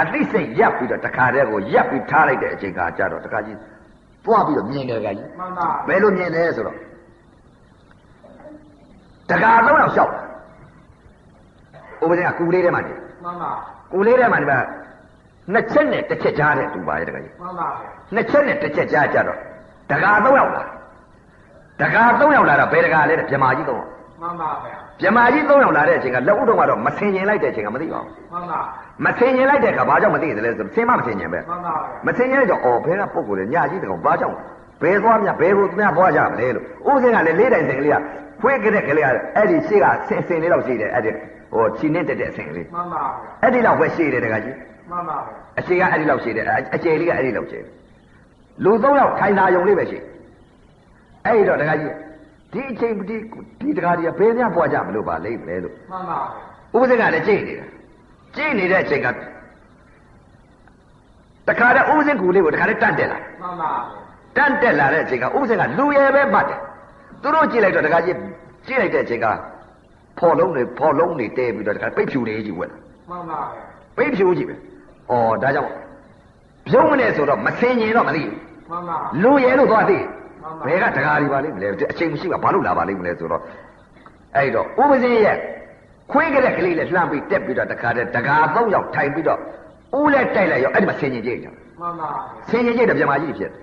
[0.00, 3.58] အသိစိတ်ရပ်ပြီးတော့တခါတည်းကိုရပ်ပြီးထားလိုက်တဲ့အချိန်ခါကျတော့တကကြီး
[4.24, 6.76] သွားပြီးတော့မြင်တယ်တကကြီးမှန်ပါဘယ်လိုမြင်လဲဆိုတော့
[9.30, 10.12] တကာသုံးယောက်လျှောက်
[12.02, 13.50] ဥပဒေကကူလေးထဲမှာနေမှန်ပါ
[13.92, 14.58] ကူလေးထဲမှာဒီမှာ
[15.52, 19.38] နှစ်ချက်နဲ့တစ်ချက်ကြားတဲ့တူပါရဲ့တကကြီးမှန်ပါဗျာနှစ်ချက်နဲ့တစ်ချက်ကြားကြတော့
[19.90, 20.64] တကာသုံးယောက်လာ
[21.80, 23.90] တကာသုံးယောက်လာတော့ဘယ်တကာလဲတဲ့မြမာကြီးသုံးယောက်
[24.21, 28.61] မှန်ပါဗျာ မြမာကြီးသုံးယောက်လာတဲ့အချိန်ကလက်ဥတော်ကတော့မဆင်ញင်လိုက်တဲ့အချိန်ကမသိပါဘူး မှန်ပါ
[29.05, 34.35] မဆင်ញင်လိုက်တဲ့အခါဘာကြောင့်မသိသလဲဆိုတော့ဆင်မမဆင်ញင်ပဲ မှန်ပါဗျာ မဆင်ញင်တဲ့ကြောင့်အော်ဘယ်ကပုံကိုလဲညကြီးတကောင်ဘာကြောင့်
[34.81, 38.01] ဘယ်သွားမြဘယ်ကိုသူများဘွားကြမလဲလို့ဥစဉ်ကလည်းလေးတိုင်စင်ကလေးက
[38.41, 41.11] ခွေးကြတဲ့ကလေးကအဲ့ဒီရှေ့ကဆင်ဆင်လေးတော့ရှိတယ်အဲ့ဒီ
[41.53, 43.09] ဟိုခြိနဲ့တက်တဲ့အဆင်ကလေး မှန်ပါဗျာ
[43.43, 44.55] အဲ့ဒီလောက်ပဲရှိတယ်တကကြီး
[44.91, 47.67] မှန်ပါဗျာ အရှိကအဲ့ဒီလောက်ရှိတယ်အအကျယ်လေးကအဲ့ဒီလောက်ရှိတယ်
[48.63, 49.99] လူသုံးယောက်ထိုင်သာယုံလေးပဲရှိ
[51.25, 51.93] အဲ့ဒီတော့တကကြီး
[52.52, 53.16] ဒီအချိန်ဒီ
[53.60, 56.18] ဒီတကားကြီးကဘယ်များပွားကြမလို့ပါလိမ့်မလဲလို့မှန်ပါ
[56.72, 57.66] ဗျာဥပဒေကလည်းကြိတ်နေတာ
[58.36, 59.08] ကြိတ်နေတဲ့အချိန်က
[61.48, 63.70] တခါတည်းဥပဒေကူလေးကိုတခါတည်းတန့်တက်လာမှန်ပါ
[64.36, 66.58] ဗျာတန့်တက်လာတဲ့အချိန်ကဥပဒေကလူရဲပဲမှတ်တယ်
[67.22, 68.16] သူတို့ကြည့်လိုက်တော့တခါကြီး
[68.66, 69.26] ကြည့်လိုက်တဲ့အချိန်က
[70.18, 72.76] ဖော်လုံးတွေဖော်လုံးတွေတဲပြီးတော့တခါပိတ်ဖြူလေးကြီးဝက်လာ
[73.10, 73.62] မှန်ပါဗျာ
[73.96, 74.56] ပိတ်ဖြူကြီးပဲဩ
[75.42, 75.70] ဒါကြောင့်
[76.68, 78.36] ပြုံးမနေဆိုတော့မစင်ရင်တော့မသိဘူး
[78.70, 80.21] မှန်ပါလူရဲလို့သွားသိမှန်ပါ
[80.66, 83.42] ဘယ်ကတကားဒီပါလိမ့်မလဲအချိန်မရှိပါဘာလို့လာပါလိမ့်မလဲဆိုတော့
[84.36, 85.38] အဲ့တော့ဥပဇင်းရဲ့
[86.12, 89.40] ခွေးကြတဲ့ကလေးနဲ့လှမ်းပြီးတက်ပြီးတော့တခါတည်းတကားသုံးယောက်ထိုင်ပြီးတော့
[89.98, 93.60] ဦးလဲတိုက်လိုက်ရောအဲ့ဒီမှာဆင်ញင်ကြည့်ကြတယ်မှန်ပါဗျာဆင်ញင်ကြည့်တယ်မြမကြီးဖြစ်တယ်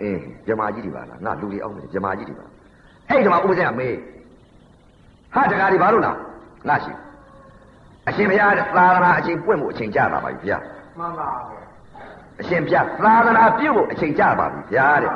[0.00, 2.46] အေးမြမကြီးဒီပါလားငါလူတွေအောင်မယ်မြမကြီးဒီပါ
[3.08, 3.96] အဲ့ဒီမှာဥပဇင်းကမေး
[5.34, 6.16] ဟာတကားဒီဘာလို့လား
[6.68, 6.92] ငါရှိ
[8.08, 10.58] အရှင်ဘုရားသာသနာအချိန်ပွင့်မှုအချိန်ကြာတာပါပြီဗျာ
[10.98, 11.60] မှန်ပါဗျာ
[12.40, 15.12] အရှင်ဘုရားသာသနာပြုတ်ဖို့အချိန်ကြာပါပြီဗျာတဲ့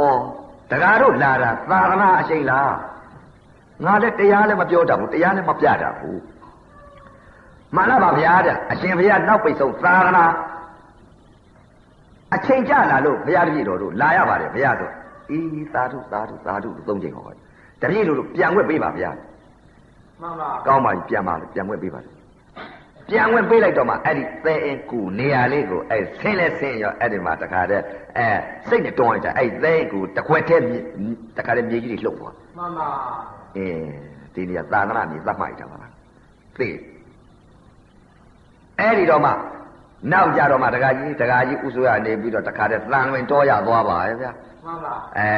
[0.00, 2.70] မှန်ပါဗျာ။အော်တကားတို့လာတာသာသနာအချိန်လား။
[3.84, 6.18] ငါလည်းတရားလည်းမပြောတတ်ဘူးတရားလည်းမပြတတ်ဘူး။
[7.74, 10.24] မှန်လားပါဗျာတဲ့အရှင်ဘုရားနောက်ပိတ်ဆုံးသာသနာ
[12.34, 14.90] အချိန်ကြာလာလို့ဘုရားတပည့်တော်တို့လာရပါတယ်ဘုရားဆို။
[15.30, 17.40] အေးသာဓုသာဓုသာဓုလို့သုံးချိန်ဟောပါတယ်။
[17.80, 19.10] တပည့်တို့ပြန်ွက်ပေးပါဗျာ
[20.22, 22.10] မှန်ပါ။ကောင်းပါပြီပြန်ပါလို့ပြန်ွက်ပေးပါလေ။
[23.10, 27.84] ပြန်ွက်ပေးလိုက်တော့မှအဲ့ဒီသဲအင်းကူနေရာလေးကိုအဲ့ဆင်းလဲဆင်းရောအဲ့ဒီမှာတခါတည်း
[28.18, 28.28] အဲ
[28.68, 30.78] စိတ်နဲ့တွန်းလိုက်တာအဲ့သဲအင်းကူတစ်ခွက်တည်းမြေ
[31.36, 32.88] တခါတည်းမြေကြီးတွေလှုပ်သွားမှန်ပါ
[33.56, 33.88] အင်း
[34.34, 35.92] ဒီနေရာသာသနာမြေသတ်မှိုက်တာပါလား
[36.56, 36.68] သိ
[38.78, 39.32] အဲ့ဒီတော့မှ
[40.12, 44.32] နောက်ကြတော့မှတခါကြီးတခါကြီးဥဆိုရနေပြီးတော့တခါတည်းသံဝင်တော်ရသွားပါရဲ့ဗျာ
[44.64, 45.32] မှန်ပါအဲ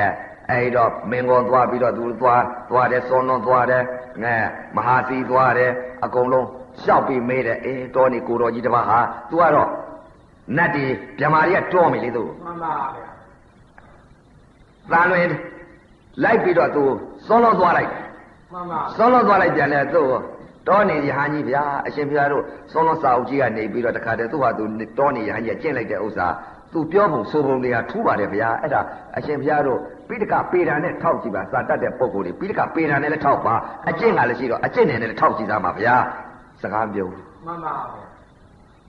[0.50, 3.82] အဲ့တော့မင်းကောသွားပြီးတော့သူသွားသွားတယ်စောနွန်သွားတယ်
[4.22, 4.34] ငဲ
[4.76, 5.70] မဟာစီသွားတယ်
[6.04, 6.48] အကုန်လုံး
[6.82, 8.98] ရှောက်ပြီးမေးတယ်အေးတော်နေကိုတော်ကြီးတစ်ပါးဟာ
[9.30, 9.68] तू ကတော့
[10.56, 10.84] နတ်ဒီ
[11.18, 13.08] မြမာတွေကတွန်းပြီလေသူမှန်ပါဗျာ
[14.92, 15.26] သံလွင်
[16.22, 16.84] လိုက်ပြီးတော့သူ
[17.26, 17.90] စောလွန်သွားလိုက်
[18.52, 20.02] မှန်ပါစောလွန်သွားလိုက်ပြန်လဲသူ
[20.68, 24.64] တော်နေရဟန်းကြီးဗျာအရှင်ဘုရားတို့စောလွန်စာအုပ်ကြီးကနေပြီးတော့တခါတည်းသူ့ဟာသူ
[24.98, 26.26] တော်နေရဟန်းကြီးကျင့်လိုက်တဲ့ဥစ္စာ
[26.72, 28.80] သူပြောပုံဆိုပုံတွေကထူးပါတယ်ဗျာအဲ့ဒါ
[29.16, 33.54] အရှင်ဘုရားတို့ပိဋကပေဒာနဲ့ထောက်ကြည့်ပါစာတတ်တဲ့ပုံကိုယ်တွေပိဋကပေဒာနဲ့လည်းထောက်ပါ
[33.88, 35.96] အကျင့်ကလည်းရှိတော့အကျင့်နဲ့လည်းထောက်ကြည့်သားမှာဗျာ
[36.62, 38.06] စကားပြောဘူးမှန်ပါဗျာ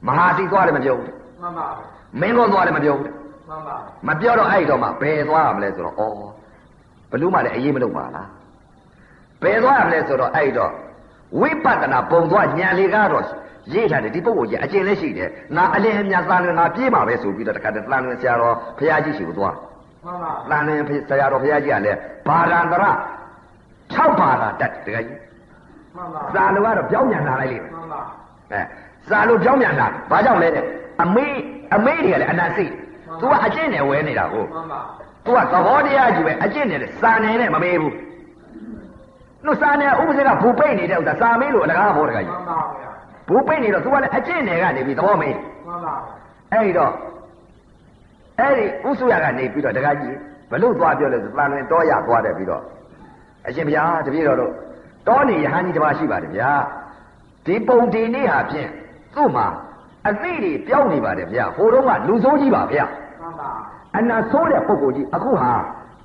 [0.07, 1.07] မဟာစီသွားလည်းမပြောဘူး
[1.41, 1.85] မှန်ပါဗျာ
[2.21, 3.09] မင်းကောသွားလည်းမပြောဘူး
[3.49, 3.75] မှန်ပါ
[4.07, 6.01] မပြောတော့အဲ့တော့မှဘယ်သွားရမလဲဆိုတော့ဩ
[7.11, 8.27] ဘလို့မှလည်းအေးမလုပ်ပါလား
[9.43, 10.71] ဘယ်သွားရမလဲဆိုတော့အဲ့တော့
[11.39, 13.25] ဝိပဿနာပုံသွားဉာဏ်လေးကတော့
[13.73, 19.55] ရေးထားတယ်ဒီပုဂ္ဂိုလ်ကြီးအကျင့်လည်းရှိတယ်ငါအလင်းအမြတ်သားလည်းငါပြေးမှာပဲဆိုပြီးတော့တခါတည်းတန်လွင်ဆရာတော်ဘုရားကြီးရှိကိုသွား
[20.05, 21.97] မှန်ပါတန်လွင်ဆရာတော်ဘုရားကြီးကလည်း
[22.27, 22.85] ဘာရန္တရ
[23.93, 25.32] 6ဘာသာတတ်တကကြီးမှန်ပါ
[26.34, 28.02] စာလိုကတော့ပြောင်းပြန်လာလိုက်လိမ့်မယ် မှန်ပါ
[28.52, 28.60] အဲ
[29.08, 30.64] စာလိုပြောင်းပြန်လာဘာကြောင့်လဲတဲ့
[31.02, 31.34] အမေး
[31.74, 32.72] အမေးတွေကလည်းအနာစိတ်
[33.20, 34.80] तू ကအကျင့်နဲ့ဝဲနေတာကို မှန်ပါ
[35.24, 37.94] तू ကသဘောတရားကြီးပဲအကျင့်နဲ့စာနယ်နဲ့မမေးဘူး
[39.44, 42.90] နှုတ်စာနယ်ဥပဒေကဘူပိတ်နေတဲ့ဥစ္စာစာမေးလို့အလကားဘောတက မှ ကြီး န်ပါဗျာ
[43.28, 45.34] ဘူပိတ်နေတော့ तू ကလည်းအကျင့်နယ်ကနေပြီးသဘောမေး
[45.66, 45.94] မှန်ပါ
[46.52, 46.92] အဲ့ဒီတော့
[48.40, 50.16] အဲ့ဒီဥစုရကနေပြီးတော့တကကြီး
[50.50, 52.62] ဘလို့သွားပြောလဲဆိုတန်လွင်တောရသွားတယ်ပြီးတော့
[53.46, 54.52] အရှင်ဘုရားတပည့်တော်တို့
[55.07, 56.51] တောနေယဟန်ကြီးတစ်ပါးရှိပါတယ်ဗျာ
[57.45, 58.69] ဒီပုံဒီနေ့ဟာဖြင့်
[59.15, 59.47] သူ့မှာ
[60.07, 62.85] အသိတွေပြောင်းနေပါတယ်ဗျာဟိုတုန်းကလူဆိုးကြီးပါဗျာ
[63.21, 63.51] မှန်ပါ
[63.97, 65.53] အနာဆိုးတဲ့ပုဂ္ဂိုလ်ကြီးအခုဟာ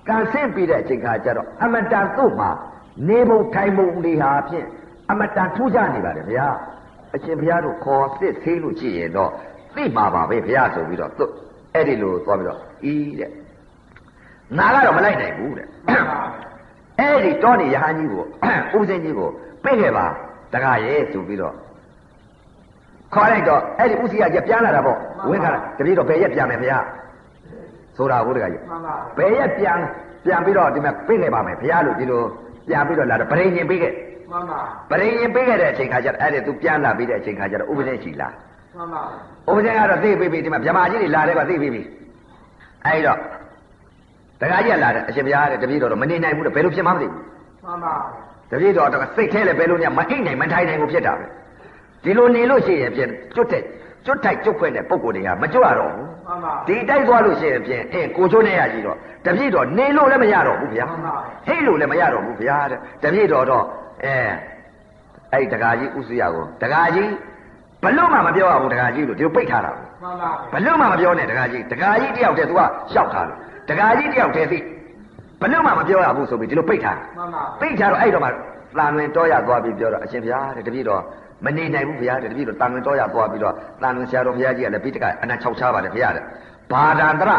[0.08, 2.50] ကန်ဆင့်ပြီးတဲ့အချိန်ခါကျတော့အမတန်သူ့မှာ
[3.08, 4.66] နေပုံထိုင်ပုံတွေဟာဖြင့်
[5.10, 6.46] အမတန်ထူးခြားနေပါတယ်ဗျာ
[7.14, 9.30] အရှင်ဘုရားတို့ခေါ်စစ်သေးလို့ကြည့်ရင်တော့
[9.74, 11.30] သိမှာပါပဲဘုရားဆိုပြီးတော့သူ့
[11.74, 12.60] အဲ့ဒီလိုသွားပြီးတော့
[12.92, 13.30] ဤတဲ့
[14.58, 16.20] ငါကတော့မလိုက်နိုင်ဘူးတဲ့မှန်ပါ
[16.98, 18.24] အဲ့ဒီတောနေရဟန်းကြီးကို
[18.78, 19.28] ဦးစင်းကြီးကို
[19.64, 20.06] ပြည့်ခဲ့ပါ
[20.52, 21.54] တခါရဲ့ဆိုပြီးတော့
[23.14, 24.98] ခေါ်လိုက်တော့အဲ့ဒီဥစီရကြီးပြန်လာတာပေါ့
[25.30, 26.78] ဝင်ခါလာတပည့်တော်ဘယ်ရက်ပြန်မယ်ဗျာ
[27.96, 29.78] ဆိုတာကိုတခါကြီးမှန်ပါဘယ်ရက်ပြန်
[30.24, 32.22] ပြန်ပြီးတော့ဒီမှာပြည့်ခဲ့ပါမယ်ဗျာလို့ဒီလို
[32.68, 33.92] ပြန်ပြီးတော့လာတော့ပရိညင်ပေးခဲ့
[34.30, 38.34] မှန်ပါပရိညင်ပေးခဲ့တဲ့အချိန်ခါကျတော့အဲ့ဒီသူပြန်လာပြီးတဲ့အချိန်ခါကျတော့ဥပဒေရှိလား
[38.76, 39.02] မှန်ပါ
[39.48, 41.82] ဥပဒေကတော့သိပြီပြီဒီမှာဗြဟ္မာကြီးတွေလာတယ်ကသိပြီပြီ
[42.86, 43.18] အဲ့တော့
[44.40, 47.22] တခါကြီးကလာတယ်အရှင်ဘုရားတဲ့တပည့်တော်တော့မနေနိုင်ဘူးတဲ့ဘယ်လိုဖြစ်မှမသိဘူး
[47.64, 47.94] မှန်ပါ
[48.50, 51.26] တပည့်တော်တော့စိတ်ထဲလည်းဘယ်လိုညမအိတ်နိုင်မထိုင်နိုင်ဘူးဖြစ်တာပဲ
[52.04, 53.62] ဒီလိုနေလို့ရှိရင်ဖြင့်ကျွတ်တဲ့
[54.06, 61.14] ကျွတ်ထိုက်ကျွတ်ခွဲတဲ့ပုံကိုယ်တွေကမကျွတ်ရတော့ဘူးမှန်ပါဒီတိုက်သွားလို့ရှိရင်ဖြင့်အဲကိုချိုးနေရကြီးတော့တပည့်တော်နေလို့လည်းမရတော့ဘူးဗျာမှန်ပါ
[61.46, 63.64] ဟိတ်လို့လည်းမရတော့ဘူးဗျာတဲ့တပည့်တော်တော့
[64.04, 64.16] အဲ
[65.32, 67.10] အဲ့ဒီတကာကြီးဥစရကိုတကာကြီး
[67.84, 72.60] ဘလို့မှမပြောရဘူးတကာကြီးလို့ဒီလိုပိတ်ထားတာမှန်ပါဘလို့မှမပြောနဲ့တကာကြီးတကာကြီးတယောက်တည်းသူက
[72.92, 73.38] ရှောက်ထားတယ်
[73.68, 74.58] တကာကြီးတယောက်တည်းသိ
[75.40, 78.32] ဘလို့မှမပြောရဘူးဆိုပြီးဒီလိုပိတ်ထားတယ်မှန်ပါပိတ်ထားတော့အဲ့တော့မှတ
[78.84, 81.02] န်လွင်တော်ရသွားပြီးပြောတော့အရှင်ဘုရားတဲ့တပည့်တော်
[81.44, 86.24] မနေနိုင်ဘူးဘုရားတဲ့တပည့်တော်တန်လွင်တော်ရသွားပြီးတော့တန်လွင်ဆရာတော်ဘုရားကြီးကလည်းပိဋကအနတ်6ချားပါတယ်ဘုရားတဲ့
[86.72, 87.32] ဘာဒန္တရ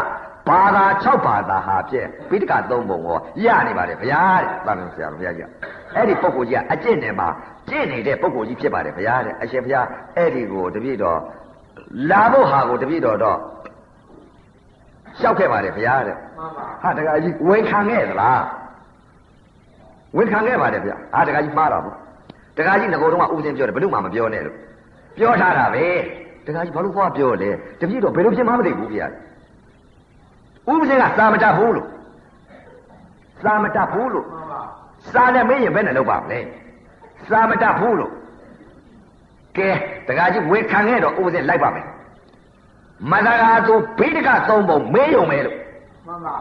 [0.48, 5.50] ဘာသာ6ဘာသာဟာဖြင့်ပိဋက3ပုံကိုရနေပါတယ်ဘုရားတဲ့တန်လွင်ဆရာတော်ဘုရားကြီးက
[5.96, 7.28] အဲ့ဒီပုဂ္ဂိုလ်ကြီးကအကျင့်နဲ့မှာ
[7.68, 11.18] ကျင့်နေတဲ့ပုဂ္ဂိုလ်ကြီးဖြစ်ပါတယ်ဘုရားတဲ့အရှင်ဘုရားအဲ့ဒီကိုတပည့်တော်
[12.10, 13.38] လာဖို့ဟာကိုတပည့်တော်တော့
[15.20, 18.42] လျှောက်ခဲ့ပါတယ်ဘုရားတဲ့မှန်ပါဟာတကကြီးဝန်ခံခဲ့သလား
[20.16, 21.94] ဝန်ခံခဲ့ပါတယ်ဗျဟာတကကြီးမှားတာဘူး
[22.56, 24.56] တကကြီးငကိုတော့ကဥစဉ်ပြောတယ်ဘယ်လို့မှမပြောနဲ့လို့
[25.16, 25.86] ပြောထားတာပဲ
[26.46, 27.50] တကကြီးဘာလို့သွားပြောလဲ
[27.80, 29.06] တပည့်တော့ဘယ်လိုဖြစ်မှမသိဘူးဗျဥ
[30.80, 31.86] ပဇင်ကစာမတတ်ဘူးလို့
[33.42, 34.62] စာမတတ်ဘူးလို့မှန်ပါ
[35.12, 36.38] စာနဲ့မင်းရင်ဘယ်နဲ့လုပ်ပါမလဲ
[37.30, 38.12] စာမတတ်ဘူးလို့
[39.58, 39.70] ကဲ
[40.08, 41.86] တကကြီးဝန်ခံခဲ့တော့ဥပဇင်လိုက်ပါမယ်
[43.10, 45.56] မန္တရာဆိုဘိဒကသုံးပုံမေးယုံမယ်လို့
[46.06, 46.34] မှန်ပါ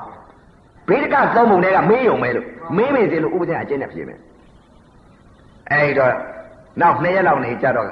[0.89, 2.45] ဘေးတကသုံးပုံတွေကမေးယုံမဲလို့
[2.77, 4.19] မေးမေးသေးလို့ဥပဒေအကျင့်နဲ့ဖြေမယ်
[5.71, 6.13] အဲ့တော့
[6.81, 7.87] နောက်နှစ်ရက်လောက်နေကြတော့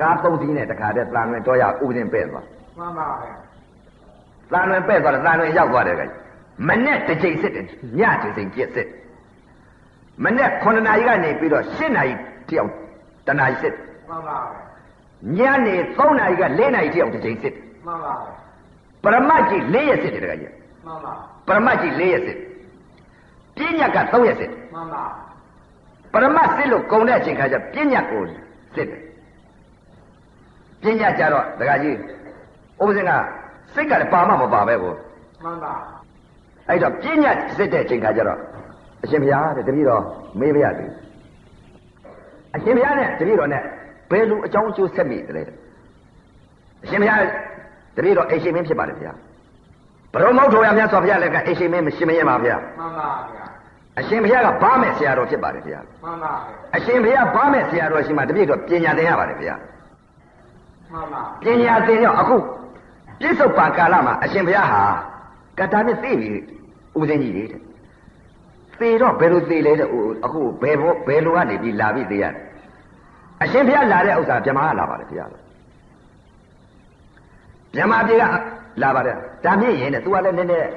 [0.00, 2.46] ကားသုံးစီးနဲ့တခါတည်းတန်လွင်တော့ရဥပဒေပဲ့သွား
[2.78, 3.28] မှန်ပါပဲ
[4.52, 6.10] တန်လွင်ပဲ့သွားတယ်တန်လွင်ရောက်သွားတယ်ကကြီး
[6.68, 7.66] မနဲ့တစ်ချိန်စစ်တယ်
[7.98, 8.88] ညတစ်ချိန်ကြက်စစ်
[10.24, 12.14] မနဲ့9နာရီကနေပြီးတော့10နာရီ
[12.48, 12.70] တယောက်
[13.26, 13.74] တနာရီစစ်
[14.08, 14.58] မှန်ပါပဲ
[15.38, 17.54] ညနေ3နာရီက4နာရီတယောက်တစ်ချိန်စစ်
[17.86, 18.14] မှန်ပါ
[19.02, 20.52] ပဲပရမတ်ကြီး4ရက်စစ်တယ်တခါကြီး
[20.86, 21.12] မှန်ပါ
[21.46, 22.38] ပရမတ်ကြီး4ရက်စစ်
[23.56, 25.04] ပြည့်ညတ်က3ရက်စစ်မှန်ပါ
[26.12, 28.22] ပရမတ်စစ်လို့ကုံတဲ့အချိန်ခါကျပညာကို
[28.76, 29.02] စစ်တယ်
[30.82, 31.96] ပညာကြတော့ဒကာကြီး
[32.80, 33.12] ဥပဇင်က
[33.74, 34.94] စိတ်ကလည်းပါမမပါပဲကို
[35.42, 35.72] မှန်ပါ
[36.68, 38.38] အဲ့တော့ပညာစစ်တဲ့အချိန်ခါကျတော့
[39.04, 40.02] အရှင်ဘုရားတဲ့တပည့်တော်
[40.40, 40.86] မေးပါရစေ
[42.54, 43.62] အရှင်ဘုရားနဲ့တပည့်တော်နဲ့
[44.10, 45.42] ဘယ်လိုအကြောင်းအကျိုးဆက်မိတယ်လဲ
[46.84, 47.20] အရှင်ဘုရား
[47.96, 49.12] တပည့်တော်အိရှင်မင်းဖြစ်ပါတယ်ဗျာ
[50.12, 53.44] ဘရုံမောက်ထော်ရမြတ်စွာဘုရားလည်းကအိရှင်မင်းမရှိမရင်ပါဗျာမှန်ပါဗျာ
[53.98, 59.54] အရှင်ဘုရားကဘာမဲ့ဆရာတော်ဖြစ်ပါတယ်ဗျာမှန်ပါပဲအရှင်ဘုရားဘာမဲ့ဆရာတော်ရှိမှတပည့်တော်ပညာသင်ရပါတယ်ဗျာ
[60.92, 62.36] မှန်ပါပညာသင်ရောအခု
[63.20, 64.82] ပြစ္ဆုတ်ပံကာလမှာအရှင်ဘုရားဟာ
[65.58, 66.30] ကတ္တာမြစ်သိပြီ
[66.98, 67.60] ဦးစင်းကြီးလေတဲ့
[68.80, 69.88] သေတော့ဘယ်လိုသေလဲတဲ့
[70.24, 72.42] အခုဘယ်ဘောဘယ်လိုကနေပြီးလာပြီးသေရတယ်
[73.42, 75.16] အရှင်ဘုရားလာတဲ့ဥစ္စာဗြဟ္မာကလာပါတယ်ဘု
[77.78, 78.24] ရားဗြဟ္မာပြေက
[78.82, 80.68] လာပါတယ်ဒါမြင့်ရင်တဲ့သူကလည်းနည်းနည်း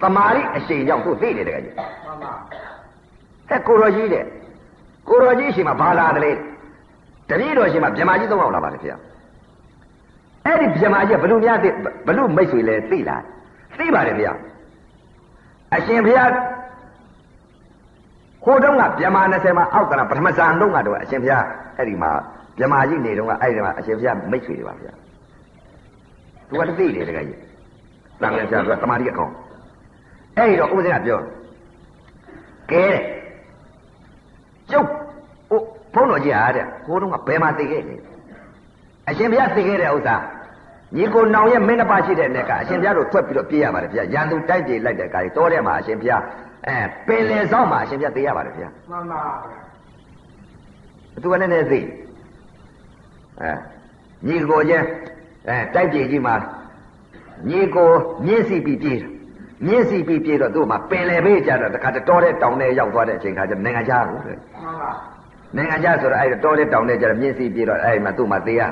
[0.00, 1.74] သမာဓိအရှိန်ကြောင့်သူသိတယ်တကယ်ကြီး
[2.06, 2.32] မှန်ပါ
[3.48, 4.24] ဟဲ့ကိုရောကြီးတဲ့
[5.08, 6.36] ကိုရောကြီးရှိမှဘာလာတယ်လေတ
[7.40, 8.96] ပည့်တော်ရှိမှဗြဟ္မာကြီးသုံးအောင်လာပါတယ်ဗျာ
[10.44, 11.68] အဲ့ဒီဗြဟ္မာကြီးကဘလူများသိ
[12.06, 13.22] ဘလူမိတ်ဆွေလဲသိလား
[13.78, 14.32] သိပါတယ်ဗျာ
[15.74, 16.30] အရှင်ဘုရား
[18.44, 21.44] ဟိုတုန်းကဗြဟ္မာ20မှာအောက်ကနာပထမဇန်တုန်းကတော့အရှင်ဘုရား
[21.76, 22.10] အဲ့ဒီမှာ
[22.58, 24.92] ဗြဟ္မာကြီးနေတုန်းကအဲ့ဒီမှာအရှင်ဘုရားမိတ်ဆွေတွေပါဗျာ
[26.50, 27.38] သူကသိတယ်တကယ်ကြီး
[28.20, 29.32] တန်လျာဆရာကတမာတိအကောင်
[30.36, 31.20] အဲ့ဒီတော့ဥပဒေကပြော
[32.70, 33.00] ကဲတဲ့
[34.70, 34.88] ကျုပ်
[35.50, 35.60] ဟို
[35.94, 37.94] ဘုန်းတော်ကြီးဟာတဲ့ကိုတော့ကဘယ်မှာသိခဲ့လဲ
[39.08, 40.16] အရှင်ဘုရားသိခဲ့တဲ့ဥစ္စာ
[40.96, 46.22] ညီကိုနောင်ရဲ့မင်းတစ်ပါးရှိတဲ့နဲ့ကအရှင်ဘုရားတို့ထွက်ပြီးတော့ပြေးရပါတယ်ဗျာရန်သူတိုက်ပြေးလိုက်တဲ့အခါကြီးတောထဲမှာအရှင်ဘုရား
[46.66, 46.76] အဲ
[47.06, 51.80] ပင်လယ်ဆောင်မှာအရှင်ဘုရားသိရပါတယ်ဗျာမှန်ပါပဲသူကလည်းလည်းသိ
[53.40, 53.50] အဲ
[54.26, 54.86] ညီကိုချင်း
[55.48, 56.34] အဲတိုက်ပြေးကြီးမှာ
[57.48, 57.90] ညီကို
[58.26, 59.08] မြင့်စီပြီးပြေးတာ
[59.66, 64.90] မြင့်စီပြီးပြေးတော့သူ့မှာပင်လယ်ဘေးကျတော့တခါတည်းတောထဲတောင်ထဲရောက်သွားတဲ့အချိန်ခါကျနိုင်ငံခြားကိုတဲ့မှန်ပါ
[65.56, 68.62] နိုင်ငံခြားဆိုတော့အဲ့တောတဲ့တောင်တဲ့ကျတော့မြင့်စီပြီးတော့အဲ့မှာသူ့မှာသေးရ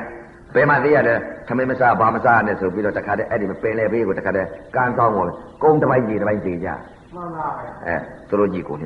[0.54, 5.26] ဘယ်မှာသေးရတယ်ခမင်းမစားဘာမစားနဲ့ဆိုပြီးတော့တခါတည်းအဲ့ဒီပင်လေဘေးကိုတခါတည်းကန်းကောင်းကို
[5.62, 6.68] ကုန်းတစ်ပိုင်းကြီးတစ်ပိုင်းသေးကြ
[7.14, 7.96] မှန်ပါပဲအဲ
[8.28, 8.84] သူတို့ကြီးကိုည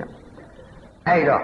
[1.09, 1.43] အဲ့တော့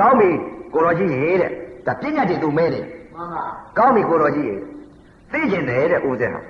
[0.00, 0.28] ကောင်းပြီ
[0.74, 1.50] ကိုတော်ကြီးရေတဲ့
[1.86, 3.42] ဒါပညာတည်သူမဲတယ်မှန်ပါ
[3.78, 4.54] ကောင်းပြီကိုတော်ကြီးရေ
[5.32, 6.42] သိကျင်တယ်တဲ့ဦးစင်းဟာ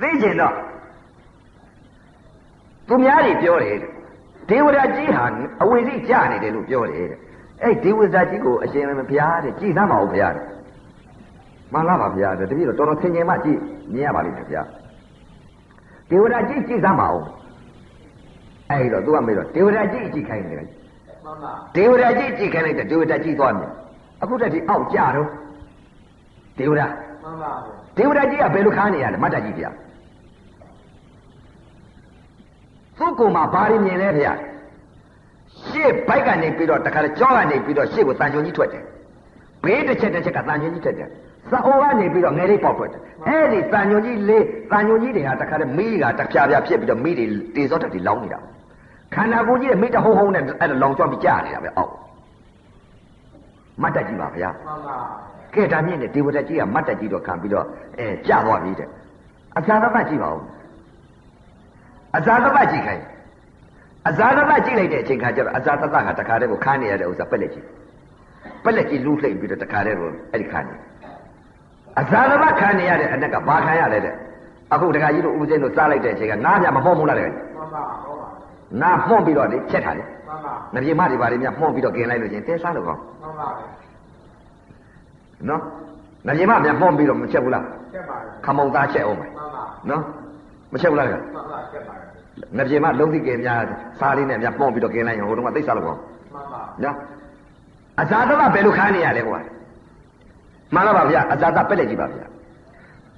[0.00, 0.54] သိကျင်တော့
[2.88, 3.90] သူများတွေပြောတယ်တဲ့
[4.48, 5.24] ဒေဝရာကြီးဟာ
[5.62, 7.18] အဝိဇ္ဇကြနေတယ်လို့ပြောတယ်တဲ့
[7.62, 10.44] အဲ့ဒေဝရာကြီးကိုအရှင်ဘုရားတဲ့ကြည်သမ်းပါဦးဘုရားတဲ့
[11.72, 13.58] မှန်လားပါဘုရားတဲ့တပည့်တော်တော်တော်သင်ញင်မှကြည်
[13.92, 14.68] မြင်ရပါလိမ့်မယ်ဘုရား
[16.10, 17.22] ဒေဝရာကြီးကြည်သမ်းပါဦး
[18.70, 20.68] အဲ့တော့သူကမေးတော့ဒေဝရာကြီးကြည်ခိုင်းတယ်မှန်
[21.42, 23.70] ပါဒေဝရာကြီးကြည်ခိုင်းလိုက်တဲ့ဒေဝရာကြီးသွားမြင်
[24.22, 25.28] အခုတည်းဒီအောက်ကြတော့
[26.58, 27.01] ဒေဝရာမှန်ပါ
[27.96, 29.70] ဒေဝရာကြီးကဘယ်လိုခါနေရလဲမတ်တကြီးဗျာ
[32.98, 34.32] သူ့ကိုယ်မှာဘာတွေမြင်လဲဗျာ
[35.66, 38.84] ရှေ့ဘိုက်ကနေပြီးတော့တခါတည်းကြောကနေပြီးတော့ရှေ့ကိုတန်ချုံကြီးထွက်တယ်
[39.64, 41.08] ဘေးတစ်ချက်တစ်ချက်ကတန်ချုံကြီးထွက်တယ်
[41.50, 48.38] စအိုကနေပြီးတော့ငယ်လေးပေါက်ထွက်တယ်အဲ့ဒီတန်ချုံကြီးလေးတန်ချုံကြီးတွေဟာတခါတည်းမီးကတဖြားဖြားဖြစ်ပြီးတော့မီးတွေတေစောတက်တွေလောင်းနေတာ
[49.14, 51.92] ခန္ဓာကိုယ်ကြီးရဲ့မိတဟုံးဟုံးနဲ့အဲ့ဒါလောင်ကျွမ်းပြီးကြာနေတာပဲအောက်
[53.82, 54.98] မတ်တကြီးပါဗျာမှန်ပါ
[55.54, 57.66] ကဲဒါမြင့်တဲ့ဒေဝတက်ကြီးကမတ်တက်ကြီးတော့ခံပြီးတော့
[57.98, 58.88] အဲကြာသွားပြီတဲ့
[59.58, 60.42] အဇာသပတ်ကြည့်ပါဦး
[62.16, 63.04] အဇာသပတ်ကြည့်ခိုင်း
[64.08, 67.66] အဇာသပတ်ကြည့်လိုက်တဲ့အချိန်ခါကျတော့အဇာသပတ်ကတခါတည်းကိုခန်းနေရတဲ့ဥစ္စာပက်လက်ကြီး
[68.64, 70.74] ပက်လက်ကြီးလူးလှိမ့်ပြီးတော့တခါတည်းကိုအဲ့ဒီခန်းနေ
[72.00, 74.14] အဇာသပတ်ခန်းနေရတဲ့အနက်ကဘာခံရလဲတဲ့
[74.72, 77.32] အခုတခါကြီးတို့ဦးစင်းတို့စားလိုက်တဲ့အချိန်ကငါးပြမမှုံးဘူးလားတဲ့မှ
[77.62, 78.28] န်ပါဟုတ်ပါ
[78.80, 83.48] ငါမှုံးပြီးတော့လေချက်ထားတယ်မှန်ပါငပြေမတွေပါလေမြမှုံးပြီးတော့กินလိုက်လို့ချင်းတဲစားလို့ကောင်းမှန်ပါ
[85.48, 85.60] နော်
[86.26, 90.02] ငပြေမမြမှုံးပြီးတော့မချက်ဘူးလားချက်ပါခမုံသားချက်အောင်မယ်မှန်ပါနော်
[90.72, 91.22] မချက်ဘူးလားကမှန်
[91.52, 91.94] ပါချက်ပါ
[92.56, 93.60] ငပြေမလုံးသိကင်များ
[93.98, 96.00] စားလေးနဲ့များပုံပြီးတော့กินလိုက်ရင်ဟိုတုန်းကသိစားလို့ကောင်း
[96.34, 96.96] မှန်ပါနော်
[98.00, 99.38] အဇာတဘဘယ်လိုခန်းနေရလဲကွာ
[100.74, 102.26] မှန်လားပါဗျာအဇာတပက်လက်ကြီးပါဗျာ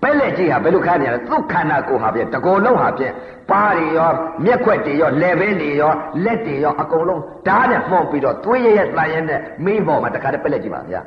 [0.03, 3.12] ပက်လက်ကြီးဟာဘယ်လိုခန်းနေရလဲသူ့ခန္ဓာကိုယ်ဟာဗျာတကောလုံးဟာဖြင့်
[3.51, 4.11] ပါးတွေရော
[4.45, 5.93] မျက်ခွက်တွေရောလယ်ဘင်းတွေရော
[6.25, 11.01] လက်တွေရောအကုန်လုံးဓာတ်နဲ့မှုန်ပြီးတော့သွေးရရဲ့တန်ရဲနဲ့မင်းပေါ်မှာတခါတည်းပက်လက်ကြီးပါဗျာ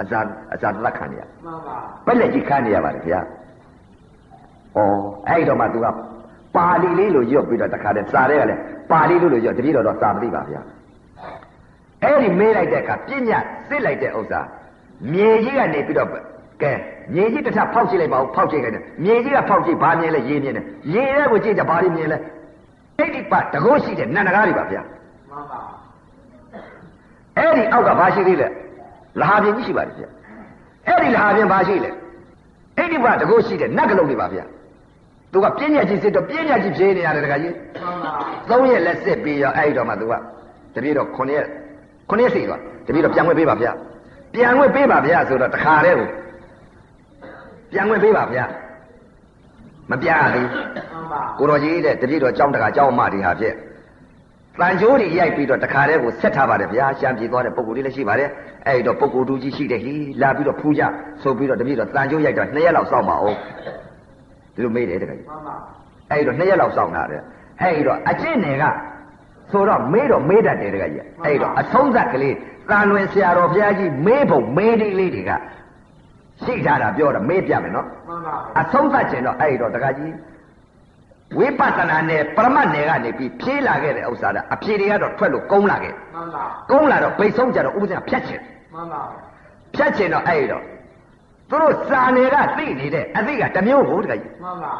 [0.00, 0.20] အဇာ
[0.54, 1.76] အဇာတလက်ခန်းနေရမှန်ပါ
[2.06, 4.78] ပက်လက်ကြီးခန်းနေရပါတယ်ဗျာဩ
[5.28, 5.86] အဲ့တော့မှသူက
[6.56, 8.60] ပါဠိလေးလိုရွတ်ပြီးတော့တခါတည်းစာတဲ့ကလည်း
[8.90, 10.60] ပါဠိလိုလိုရွတ်တတိတော်တော့စာမသိပါဗျာ
[12.02, 13.38] အဲ့ဒီမေးလိုက်တဲ့အခါပညာ
[13.68, 14.40] စစ်လိုက်တဲ့ဥစ္စာ
[15.12, 16.08] မြေကြီးကနေပြီးတော့
[16.62, 16.72] ကဲ
[17.14, 20.64] မြေကြီးတစ်ထပ်ဖောက်ကြည့်လိုက်ပါဦးဖောက်ကြည့်လိုက်တယ်မြေကြီးကဖောက်ကြည့်ဘာမြင်လဲရေမြင်တယ်
[20.94, 22.18] ရေထဲကိုကြည့်ကြဘာတွေမြင်လဲ
[22.98, 24.82] အဲ့ဒီပါတကောရှိတဲ့နန္ဒကားတွေပါဗျာ
[25.30, 25.60] မှန်ပါ
[27.36, 28.48] အဲ့ဒီအောက်ကဘာရှိသေးလဲ
[29.20, 30.04] လဟာပြင်ကြီးရှိပါတယ်ဗျ
[30.86, 31.90] အဲ့ဒီလဟာပြင်ဘာရှိလဲ
[32.76, 34.40] အဲ့ဒီဘာတကောရှိတဲ့နတ်ကလုံးတွေပါဗျ
[35.32, 38.12] သူကပြင်းညက်ကြီးစစ်တော့ပြင်းညက်ကြီးဖြေးနေရတယ်တခါကြီးမှန်ပါ
[38.50, 40.14] သုံးရက်လက်စစ်ပြီးရောအဲ့ဒီတော့မှသူက
[40.74, 41.46] တပည့်တော့9ရက်
[42.10, 43.68] 9ရက်စီသွားတပည့်တော့ပြန်ဝင်ပေးပါဗျ
[44.34, 46.08] ပြန်ဝင်ပေးပါဗျဆိုတော့တခါတည်းကို
[47.72, 48.40] ပြန်ဝင်ပေးပါဗျ
[49.90, 53.56] မပြရသေးမှန်ပါကိုတော်ကြီးတဲ့တပည့်တော်ကြောင်းတကာကြောင်းမတွေဟာဖြင့်
[54.58, 58.28] တန်ချိုးတွေရိုက်ပြီးတော့တခါတည်းကိုဆက်ထားပါတယ်ဗျာရှမ်းပြေသွားတဲ့ပုံကိုယ်လေးလည်းရှိပါတယ်
[58.66, 60.82] အဲ့ဒီတော့ပုံကိုယ်တူကြီးရှိတယ်ဟီလာပြီးတော့ဖူးကြ
[61.22, 63.36] ဆိုပြီးတော့တပည့်တော်တန်ချိုးရိုက်တော့2ရက်လောက်စောင့်ပါအောင်
[64.54, 65.54] ဒီလိုမေးတယ်တခါကြီးမှန်ပါ
[66.10, 67.20] အဲ့တော့2ရက်လောက်စောင့်တာတဲ့
[67.62, 68.64] အဲ့တော့အကျင့်တွေက
[69.50, 72.34] ဆိုတော့မေးတော့မေးတတ်တယ်တခါကြီးအဲ့တော့အဆုံးသတ်ကလေး
[72.70, 75.30] တန်လွင်ဆရာတော်ဘုရားကြီးမေးဖို့မေးဒီလေးတွေက
[76.44, 80.12] ရှိထားတာပြောတော့မေးပြမယ်နော်မှန်ပါအဆုံးသတ်ခြင်းတော့အဲ့တော့တခါကြီး
[81.38, 88.40] ဝိပဿနာနဲ့ပရမတ်နယ်ကနေပြီးဖြေးလာခဲ့တဲ့ဥစ္စာကအဖြေတွေကတော့ထွက်လို့ကုန်းလာခဲ့မှန်ပါကုန်းလာတော့ဘိတ်ဆုံးကြတော့ဥပဒေကဖြတ်ချင်
[88.74, 89.02] မှန်ပါ
[89.74, 90.62] ဖြတ်ချင်တော့အဲ့တော့
[91.50, 94.72] သူတို့စာနယ်ကသိနေတဲ့အသိကတစ်မျိုးဟုတ်တခါကြီးမှန်ပါ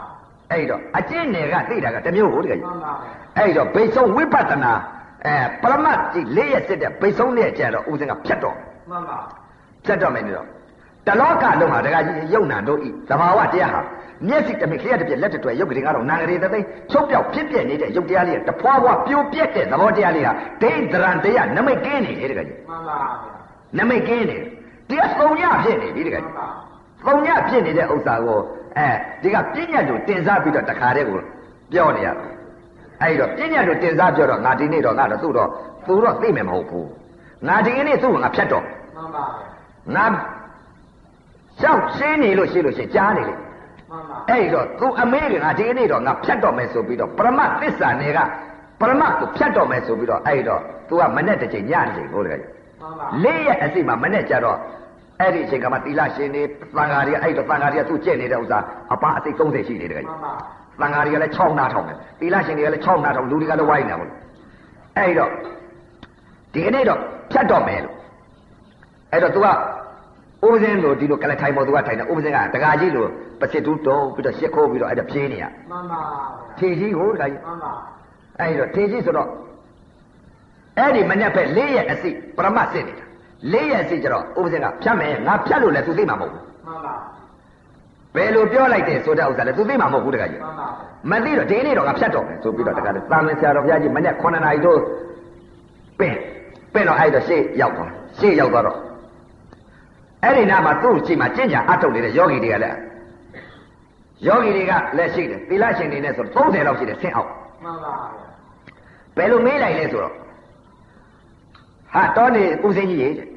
[0.51, 2.93] အဲ့တော့အကျင့်နယ်ကသိတာကတစ်မျိုးဟုတ်တခါကြီးမှန်ပါ
[3.39, 4.73] အဲ့တော့ဘိတ်ဆုံးဝိပဿနာ
[5.27, 8.57] အဲပရမတ်ကြီးလေးရက်စစ်တဲ့ဘိတ်ဆုံးနဲ့ကျတော့ဥစဉ်ကဖြတ်တော့
[8.91, 9.19] မှန်ပါ
[9.85, 10.33] ဖြတ်တော့မယ်နေ
[11.07, 13.81] တော့တလောကလုံးဟာတခါကြီးယုံနာတို့ဤသဘာဝတရားဟာ
[14.29, 20.33] မျက်စိတစ်မိခရတစ်ပြက်လက်တစ်တွယ်ရုပ်ကလေးကတော့နာဂရီသသိန်းချုပ်ပြောက်ဖြစ်ပြနေတဲ့ရုပ်တရားလေးကတဖွာဖွာပြိုပြက်တဲ့သဘောတရားလေးဟာ
[20.63, 23.01] ဒိဋ္ဌရံတရားနမိတ်ကင်းနေတယ်တခါကြီးမှန်ပါ
[23.79, 24.45] နမိတ်ကင်းနေတယ်
[24.91, 26.47] တရားသုံးညဖြစ်နေပြီတခါမှန်ကြီးပါ
[27.07, 28.41] သုံးညဖြစ်နေတဲ့ဥစ္စာကို
[28.79, 28.89] အဲ
[29.23, 31.19] ဒီကပြည့်ညတ်တို့တင်စားပြီးတော့တခါတည်းကို
[31.73, 32.25] ပြောနေရတာ
[33.03, 35.49] အဲ့တော့ပြည့်ညတ်တို့တင်စားပြောတော့ငါဒီနေ့တော့ငါတော့သူ့တော့
[35.87, 36.89] သူတော့သိမယ်မဟုတ်ဘူး
[37.49, 38.69] ငါဒီနေ့သူ့ကိုငါဖြတ်တော့မှ
[39.03, 39.25] န်ပါ
[39.97, 40.07] ငါ
[41.61, 43.35] ရှောက်ရှင်းနေလို့ရှိလို့ရှိရင်ကြားနေလေ
[43.91, 48.19] မှန်ပါအဲ့တော့သူအမေကငါဒီနေ့တော့ငါဖြတ်တော့မယ်ဆိုပြီးတော့ပရမတ်သစ္စာနယ်က
[48.81, 54.59] ပရမတ်ကိုဖြတ်တော့မယ်ဆိုပြီးတော့အဲ့တော့ तू ကမနဲ့တစ်ချိန်ညတစ်ချိန်ဟုတ်တယ်မှန်ပါလေးရက်အစိမမနဲ့ကြတော့
[55.21, 56.43] အဲ့ဒီအချိန်ကမှသီလရှင်နေ
[56.77, 58.59] သံဃာတွေအဲ့တော့သံဃာတွေကသူ့ကျင့်နေတဲ့ဥစ္စာ
[58.93, 60.33] အပအစိ30ရှိနေတယ်မှန်ပါ
[60.81, 64.13] သံဃာတွေကလည်း6နာထောင်တယ်သီလရှင်တွေကလည်း6နာထောင်လူတွေကလည်းဝိုင်းနေပါဘူး
[64.99, 65.31] အဲ့တော့
[66.55, 67.01] ဒီကနေ့တော့
[67.33, 67.97] ဖြတ်တော့မယ်လို့
[69.13, 69.47] အဲ့တော့ तू က
[70.47, 73.09] ဥပဇင်းလို့ဒီလိုကလထိုင်ပေါ် तू ကထိုင်တယ်ဥပဇင်းကတကာကြီးလို့
[73.41, 76.01] ပစစ်တူးတုံးပြီးတော့ရှစ်ခိုးပြီးတော့အဲ့ဒါဖြင်းနေရမှန်ပါ
[76.59, 77.73] ထေကြီးကိုတကာကြီးမှန်ပါ
[78.41, 79.29] အဲ့တော့ထေကြီးဆိုတော့
[80.79, 83.05] အဲ့ဒီမနေ့ပဲ၄ရက်အစိပရမတ်စစ်နေတာ
[83.53, 86.95] ၄ရက်အစိကျတော့ဥပဇင်းကဖြတ်မယ်ငါဖြတ်လို့လည်း तू သိမှာမဟုတ်ဘူးမှန်ပါ
[88.15, 90.69] ဘယ်လိုပြောလိုက်တယ်ဆိုတဲ့ဥစ္စာလဲသူသိမှာမဟုတ်ဘူးတခါကြီးမှန်ပါ
[91.11, 94.79] မသိတော့ဒီနေ့တော့ကဖြတ်တော့မယ်ဆိုပြီးတော့တခါလေသာမန်ဆရာတော်ဘုရားကြီးမနေ့9နာရီတို့
[95.99, 96.15] ပင်
[96.75, 98.79] ပင်တော့အဲ့တော့ရှေ့ရောက်သွားရှေ့ရောက်သွားတော့
[100.24, 102.78] အဲ့ဒီနားမှာသူ့ရှိမှကျင့်ကြံအထုတ်နေတဲ့ယောဂီတွေကလည်း
[104.28, 107.30] ယောဂီတွေကလည်းရှိတယ်သီလရှင်တွေနဲ့ဆိုတော့30လောက်ရှိတယ်ဆင့်အောင်
[107.64, 107.94] မှန်ပါ
[109.18, 110.14] ဘယ်လိုမေးလိုက်လဲဆိုတော့
[111.94, 113.28] ဟာတော်နေဦးစင်းကြီးရေတဲ့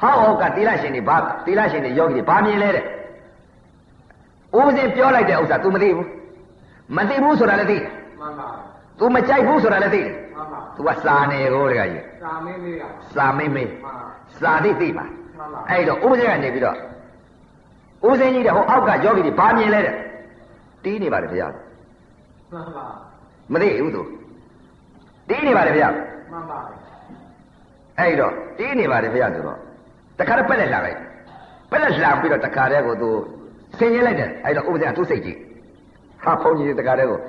[0.00, 1.16] ဟောဟောကသီလရှင်တွေဘာ
[1.46, 2.84] သီလရှင်တွေယောဂီတွေဘာမြင်လဲတဲ့
[4.58, 6.08] ဦးစင်းပြောလိုက်တဲ့ဥစ္စာ तू မသိဘူး
[6.96, 8.48] မသိဘူးဆိုတာလည်းသိတယ် မှန်ပါ
[8.98, 12.82] तू မကြိုက်ဘူးဆိုတာလည်းသိတယ် မှန်ပါ तू ကစာနေကိုတကကြီး စာမင်းလေးရ
[13.14, 13.98] စာမင်းမင်း မှန်
[14.40, 15.17] စာသိသိပါ မှန်ပါ
[15.71, 16.75] အဲ့တော့ဥပဇင်းကနေပြီးတော့
[18.07, 19.95] ဥပဇင်းကြီးတဲ့ဟိုအောက်ကယောဂီတွေဘာမြင်လဲတဲ့
[20.83, 21.47] တီးနေပါတယ်ဗျာ
[22.51, 22.85] မှန်ပါ
[23.53, 24.01] မသိဘူးသူ
[25.29, 25.87] တီးနေပါတယ်ဗျာ
[26.31, 26.59] မှန်ပါ
[27.99, 29.57] အဲ့တော့တီးနေပါတယ်ဗျာဆိုတော့
[30.19, 30.99] တခါတော့ပက်လက်လာလိုက်
[31.71, 33.09] ပက်လက်လာပြီးတော့တခါတည်းကိုသူ
[33.77, 35.37] ဆင်းရဲလိုက်တယ်အဲ့တော့ဥပဇင်းကသူ့စိတ်ကြီး
[36.23, 37.19] ဟာဖုန်ကြီးတခါတည်းကို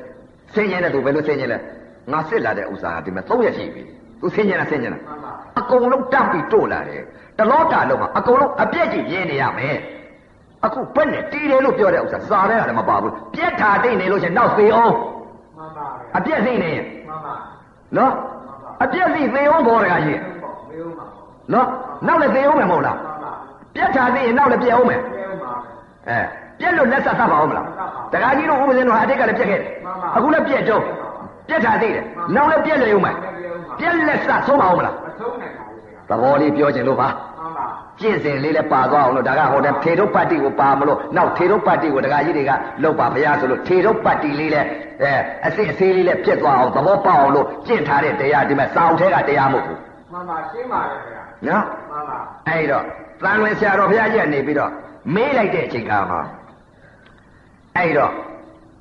[0.55, 1.59] ဆင်းရဲတဲ့သူဘယ်လိုဆင်းရဲလဲ
[2.13, 3.83] ငါစစ်လာတဲ့ဥစ္စာဟာဒီမှာ၃ရက်ရှိပြီ
[4.21, 7.03] तू ဆင်းရဲလားဆင်းရဲလားမှန်ပါအကုန်လုံးတတ်ပြီးတို့လာတယ်
[7.39, 9.77] တလောကလုံးမှာအကုန်လုံးအပြက်ကြီးမြင်နေရမယ်
[10.65, 14.95] အခုဘက်နဲ့တီးတယ်လို့ပြောတဲ့ဥစ္စာစာထဲကလည်းမပါဘူးပြက်ထာတိတ်နေလို့ရှရင်နောက်သေးအောင်
[15.57, 17.35] မှန်ပါအပြက်သိနေရင်မှန်ပါ
[17.97, 18.13] နော်
[18.85, 21.07] အပြက်သိသေးအောင်ပေါ်တကကြီးပေါ့မေးဦးမှာ
[21.53, 21.67] နော်
[22.07, 23.33] နောက်လည်းသေးအောင်မယ်မဟုတ်လားမှန်ပါ
[23.75, 25.53] ပြက်ထာသိရင်နောက်လည်းပြက်အောင်မယ်မေးဦးမှာ
[26.09, 26.21] အဲ
[26.61, 27.67] ပြက်လို့လက်ဆက်သတ်ပါအောင်မလား
[28.13, 29.71] တကကြီးတို့ဥပဇင်းတို့ဟာအတိတ်ကလည်းပြက်ခဲ့တယ်
[30.17, 30.83] အခုလည်းပြက်တော့
[31.51, 33.17] ပြက်ထာသိတယ်နောက်လည်းပြက်လို့အောင်မယ်
[33.79, 37.67] ပြက်လက်ဆက်ဆုံးပါအောင်မလားမဆုံးနိုင်ပါဘူးခင်ဗျာသဘောလေးပြောခြင်းလို့ပါမှန်ပါ
[38.01, 44.67] ကျင့်စဉ်လေးလည်းပါသွားအောင်လို့ဒါကဟိုတဲ့ထေရုပ်ပတ္တိကိုပါမလို့နောက်ထေရုပ်ပတ္တိကိုဒကာကြီးတွေကလောက်ပါဘုရားဆိုလို့ထေရုပ်ပတ္တိလေးလည်း
[45.03, 45.13] အဲ
[45.47, 49.79] အစစ်အသေးလေးလည်းပြတ်သွားအောင်သဘောပေါက်အောင်လို့ကျင့်ထားတဲ့တရားဒီမဲ့စောင်းထဲကတရားမဟုတ်ဘူး
[50.13, 52.85] မှန်ပါရှင်းပါတယ်ခင်ဗျာနော်မှန်ပါအဲ့တော့
[53.23, 54.71] တန်လွင်ဆရာတော်ဘုရားကြီးကနေပြီးတော့
[55.15, 56.21] မေးလိုက်တဲ့အချိန်ကမှာ
[57.77, 58.13] အဲ့တော့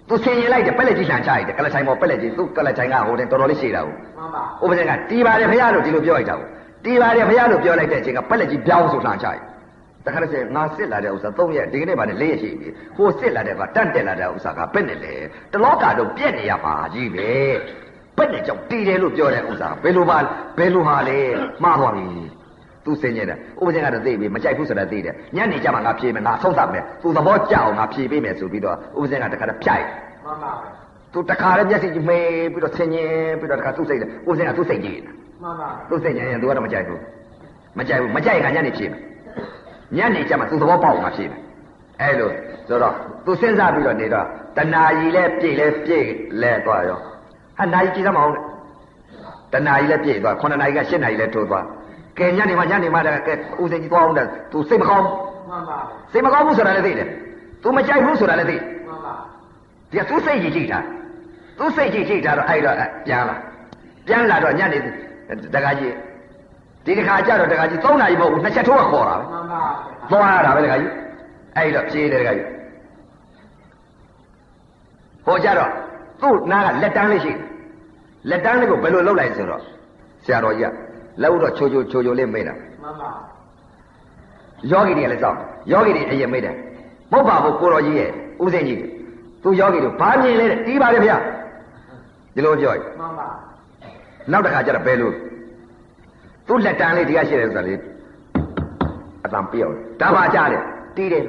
[0.10, 6.47] သူဆင်ရင်လိုက်တယ်ပက်လက်ကြီးလှန်ချလိုက်တယ်ကလဆိုင်ပေါ်ပက်လက်ကြီးသူကလဆိုင်ကဟိုတဲ့တော်တော်လေးရှိတာကိုမှန်ပါဥပဒေကတီးပါတယ်ဘုရားလို့ဒီလိုပြောလိုက်တာကို
[6.86, 9.39] တီးပါတယ်ဘုရားလို့ပြောလိုက်တဲ့အချိန်ကပက်လက်ကြီးပြောင်းဆိုလှန်ချလိုက်
[10.05, 15.16] တခါတည်းငါစစ်လာတဲ့ဥစ္စာ၃ရက်ဒီကနေ့မှလည်း၄ရက်ရှိပြီဟိုစစ်လာတဲ့ကတန့်တက်လာတဲ့ဥစ္စာကပဲ့နေလေ
[15.51, 17.30] တလောကတော့ပြက်နေရပါကြီးပဲ
[18.18, 20.18] ပဲ့နေကြောင့်တီးတယ်လို့ပြောတဲ့ဥစ္စာဘယ်လိုပါ
[20.57, 21.18] ဘယ်လိုဟာလဲ
[21.64, 22.07] မှားသွားပြီ
[22.90, 29.86] သူစင်ကျင်တယ်ဥပဒေကတော့သိပြီမကြိုက်ဘူးဆိုတာသိတယ်ညနေကျမှငါဖြေမယ်ငါဆုံးသတ်မယ်သူသဘောကျအောင်ငါဖြေပေးမယ်ဆိုပြီးတော့ဥပဒေကတခါတည်းဖြိုက်
[30.26, 30.52] မှန်ပါ
[31.14, 35.12] သူတခါလည်းမျက်စိကြီးမေးပြီးတော့ဆင်ញင်ပြီးတော့တခါသူ့စိတ်လေဥစဉ်ကသူ့စိတ်ကြီးနေတာ
[35.44, 37.02] မှန်ပါသူ့စိတ်ညင်ရင်သူကတော့မကြိုက်ဘူး
[37.78, 39.00] မကြိုက်ဘူးမကြိုက်ရင်ကညနေဖြေမယ်
[39.98, 41.40] ညနေကျမှသူ့သဘောပေါက်မှာဖြေမယ်
[42.02, 42.32] အဲလို
[42.68, 42.94] ဆိုတော့
[43.26, 44.26] သူစဉ်းစားပြီးတော့နေတော့
[44.58, 46.08] တဏှာကြီးလဲပြည့်လဲပြည့်
[46.42, 47.00] လဲသွားရော
[47.58, 48.34] ဟာနာကြီးကြည့်သမအောင်
[49.54, 51.66] တဏှာကြီးလဲပြည့်သွား9နာရီက10နာရီလဲထိုးသွား
[52.20, 55.05] ကဲညနေမှညနေမှတကဲဥစဉ်ကြီးသွားအောင်တဲ့သူစိတ်မကောင်း
[55.49, 55.80] မှန်ပါ
[56.11, 57.07] စိတ်မကောင်းဘူးဆိုတာလည်းသိတယ်
[57.63, 59.13] သူမကြိုက်ဘူးဆိုတာလည်းသိတယ်မှန်ပါ
[59.91, 60.80] ဒီကသူစိတ်ကြီးကြည့်တာ
[61.57, 63.36] သူစိတ်ကြီးကြည့်တာတော့အဲ့တော့ပြန်လာ
[64.07, 64.78] ပြန်လာတော့ညနေ
[65.55, 65.93] တကကြီး
[66.86, 69.61] ဒီတစ်ခါကျတော့တကကြီး3နာရီမဟုတ်ဘူးနှစ်ချက်ထိုးကခေါ်တာပဲမှန်ပါ
[70.11, 70.91] သွားရတာပဲတကကြီး
[71.55, 72.47] အဲ့တော့ဖြေးတယ်တကကြီး
[75.26, 75.72] ဟိုကြတော့
[76.22, 77.39] သူ့နားကလက်တန်းလေးရှိတယ်
[78.30, 79.61] လက်တန်းလေးကိုဘယ်လိုလုပ်လိုက်ဆိုတော့
[80.26, 80.89] ဆရာတော်ကြီးက
[81.22, 82.53] လက်ဥတော့ချိုချိုချိုချိုလေးမေးတာ
[82.84, 83.09] မှန်ပါ
[84.72, 85.39] ယောဂီတွေကလည်းစောင့်
[85.72, 86.55] ယောဂီတွေအရင်မေးတယ်
[87.11, 88.09] မဟုတ်ပါဘူးကိုတော်ကြီးရဲ့
[88.43, 88.78] ဦးစင်းကြီး
[89.43, 91.17] သူယောဂီတို့ဘာမြင်လဲတဲ့တီးပါလေဗျာ
[92.36, 93.28] ဒီလိုပြောရင်မှန်ပါ
[94.32, 95.11] နောက်တစ်ခါကျတော့ဘယ်လို
[96.47, 97.74] သူ့လက်တန်းလေးဒီကရှိတယ်ဆိုတာလေ
[99.26, 100.63] အတန်ပြောင်းဒါပါကြတယ်
[100.95, 101.24] တီးတယ်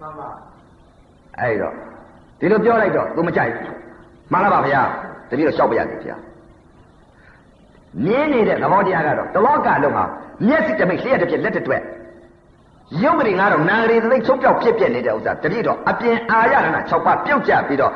[0.00, 0.28] မှန်ပါ
[1.40, 1.74] အဲ့တော့
[2.40, 3.72] ဒီလိုပြောလိုက်တော့သူမကြိုက်ဘူး
[4.32, 4.82] မှန်လားပါဗျာ
[5.28, 6.16] တပည့်တော့ရှောက်ပြရတယ်ဗျာ
[8.04, 10.04] မြင်းနေတဲ့သဘောတရားကတော့တလောကလုံးမှာ
[10.46, 11.82] မျက်စိတစ်မိတ်လျှက်တစ်ပြက်လက်တစ်တွက်
[13.02, 17.92] ရုပ်ကလေးငါတော့နာရီသိမ့်ချုပ်ပြောက်ဖြစ်ပြနေတဲ့ဥစ္စာတပည့်တော့အပြင်အာရဏ6ပါးပြုတ်ကျပြီးတော့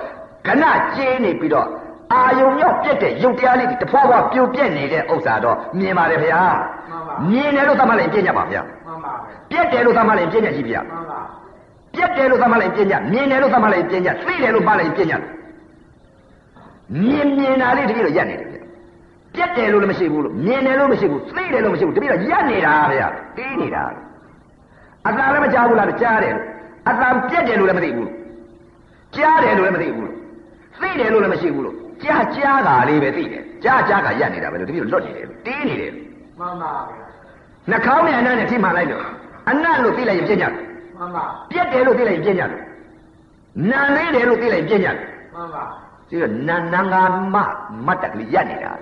[0.47, 1.69] ကဏကျေးနေပြီးတော့
[2.13, 6.41] အာယုံရောက်ပြက်တဲ့ရုပ်တရားလေးတွေတဖွာဖွာပြိုပြက်နေတဲ့ဥစ္စာတော့မြင်ပါတယ်ဗျာ
[7.31, 9.15] မြင်တယ်လို့သတ်မှတ်လိုက်ပြည့်ညတ်ပါဗျာမှန်ပါ
[9.51, 11.21] ပြက်တယ်လို့သတ်မှတ်လိုက်ပြည့်ညတ်ရှိဗျာမှန်ပါ
[11.95, 15.23] ပြက်တယ်လို့သတ်မှတ်လိုက်ပြည့်ညတ်မြင်တယ်လို့သတ်မှတ်လိုက်ပြည့်ညတ်သိတယ်လို့မှတ်လိုက်ပြည့်ညတ်
[17.03, 18.62] မြင်မြင်တာလေးတပည့်တော့ရက်နေတယ်ဗျာ
[19.35, 23.83] ပြက်တယ်လို့လည်းမရှိဘူးလို့မြင်တယ်လို့မရှိဘူးသိတယ်လို့မရှိဘူးတပည့်တော့ရက်နေတာဗျာတီးနေတာ
[25.07, 26.35] အတန်လည်းမကြားဘူးလားကြားတယ်
[26.89, 28.11] အတန်ပြက်တယ်လို့လည်းမသိဘူး
[29.17, 30.11] ကြားတယ်လို့လည်းမသိဘူး
[30.81, 36.07] သိတယ်လို့လည်းမရှိဘူးလို့ကြားကြားတာလေးပဲသိတယ်ကြားကြားကရက်နေတာပဲလို့တပည့်တော့လွတ်နေတယ်လို့တီးနေတယ်လို့
[36.39, 36.73] မှန်ပါ
[37.71, 39.03] နှာခေါင်းနဲ့အနံ့နဲ့ထိမှန်လိုက်လို့
[39.51, 40.53] အနံ့လို့သိလိုက်ရင်ပြည့်ညတ်
[40.99, 42.51] မှန်ပါပြက်တယ်လို့သိလိုက်ရင်ပြည့်ညတ်
[43.71, 44.97] နန်လေးတယ်လို့သိလိုက်ရင်ပြည့်ညတ်
[45.35, 45.65] မှန်ပါ
[46.09, 46.95] ဒီတော့နန်နန်က
[47.35, 47.37] မ
[47.87, 48.73] မတ်တက်ကလေးရက်နေတာ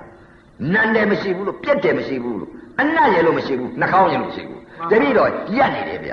[0.72, 2.50] နန်တယ်မရှိဘူးလို့ပြက်တယ်မရှိဘူးလို့
[2.80, 6.12] အနံ့ရယ်လို့မရှိဘူးနှာခေါင်းရယ်လို့မရှိဘူးတပည့်တော့ရက်နေတယ်ဗျ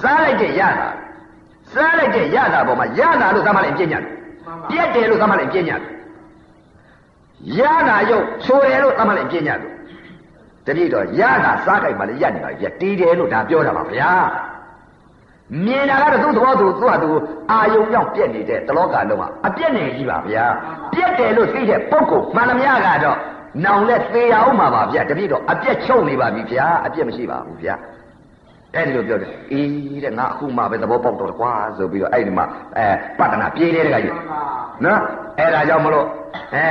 [0.00, 0.88] စားလိုက်တဲ့ရတာ
[1.72, 5.94] စားလိုက်တဲ့ရတာပေါ်မှာရတာလို့သတ်မှတ်လိုက်ပြည့်ညတ်တယ်မှန်ပါပြက်တယ်လို့သတ်မှတ်လိုက်ပြည့်ညတ်တယ်
[7.58, 9.72] ရတာရုပ်ချိုတယ်လို့သတ်မှတ်လိုက်ပြည့်ညတ်တယ်
[10.66, 14.10] တတိတော့ရတာစားကြိုက်မှလည်းရက်နေပါပြီတီးတယ်လို့ဒါပြောတာပါဗျာ
[15.64, 17.10] မြင်တာကတော့သူ့သဘောသူသူ့ဟာသူ
[17.50, 20.44] အာယုံကြောင့်ပြက်နေတဲ့တလောကလုံးကအပြက်နေကြီးပါဗျာ
[20.92, 23.18] ပြက်တယ်လို့သိတဲ့ပုဂ္ဂိုလ်မှန်သမျှကတော့
[23.64, 27.74] နောင်လက်သေးအောင်မှာပါဗျာတတိတော့အပြက်ချုပ်နေပါပြီဗျာအပြက်မရှိပါဘူးဗျာ
[28.74, 32.44] အဲ့ဒီလိုပြောတယ်အေးတဲ့ငါအခုမှပဲသဘောပေါက်တော့ကွာဆိုပြီးတော့အဲ့ဒီမှာ
[32.76, 32.86] အဲ
[33.18, 34.40] ပတ္တနာပြေးတယ်တကကြီးမှန်ပါ
[34.84, 35.00] နော်
[35.38, 36.06] အဲ့ဒါကြောင့်မလို့
[36.54, 36.68] အဲ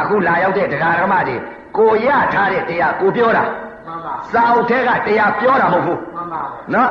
[0.00, 1.36] အခုလာရောက်တဲ့တရားဓမ္မတွေ
[1.76, 3.44] ကိုရထားတဲ့တရားကိုပြောတာ
[3.86, 6.90] မှန်ပါစာအုပ်ထဲကတရားပြောတာမဟုတ်ဘူးမှန်ပါပဲနော်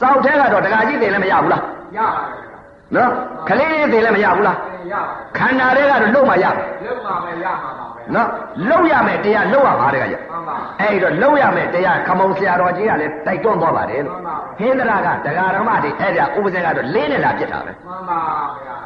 [0.00, 1.62] စာအုပ်ထဲကတော့တရားကြီးသိလည်းမရဘူးလား
[1.96, 2.58] ရပါတယ်ခင်ဗျာ
[2.94, 3.10] နော်
[3.48, 8.28] ခလေးလေးသိလည်းမရဘူးလားအဲရပါတယ်ခန္ဓာတွေကတော့လုံးမရဘူးလုံပါမယ်ရမှာပါပဲနော်
[8.70, 18.20] လုံးရမယ်တရားလုံးရပါတကကြီးမှန်ပါအဲ့တော့လုံးရမယ်တရားခမုံဆရာတော်ကြီးကလည်းတိုက်တွန်းသွားပါတယ်လို့မှန်ပါဟင်းသရကတရားဓမ္မတွေအဲ့ဒါဥပဇင်ကတော့လေးနဲ့လာပြစ်တာပဲမှန်ပါ
[18.56, 18.76] ဗျာ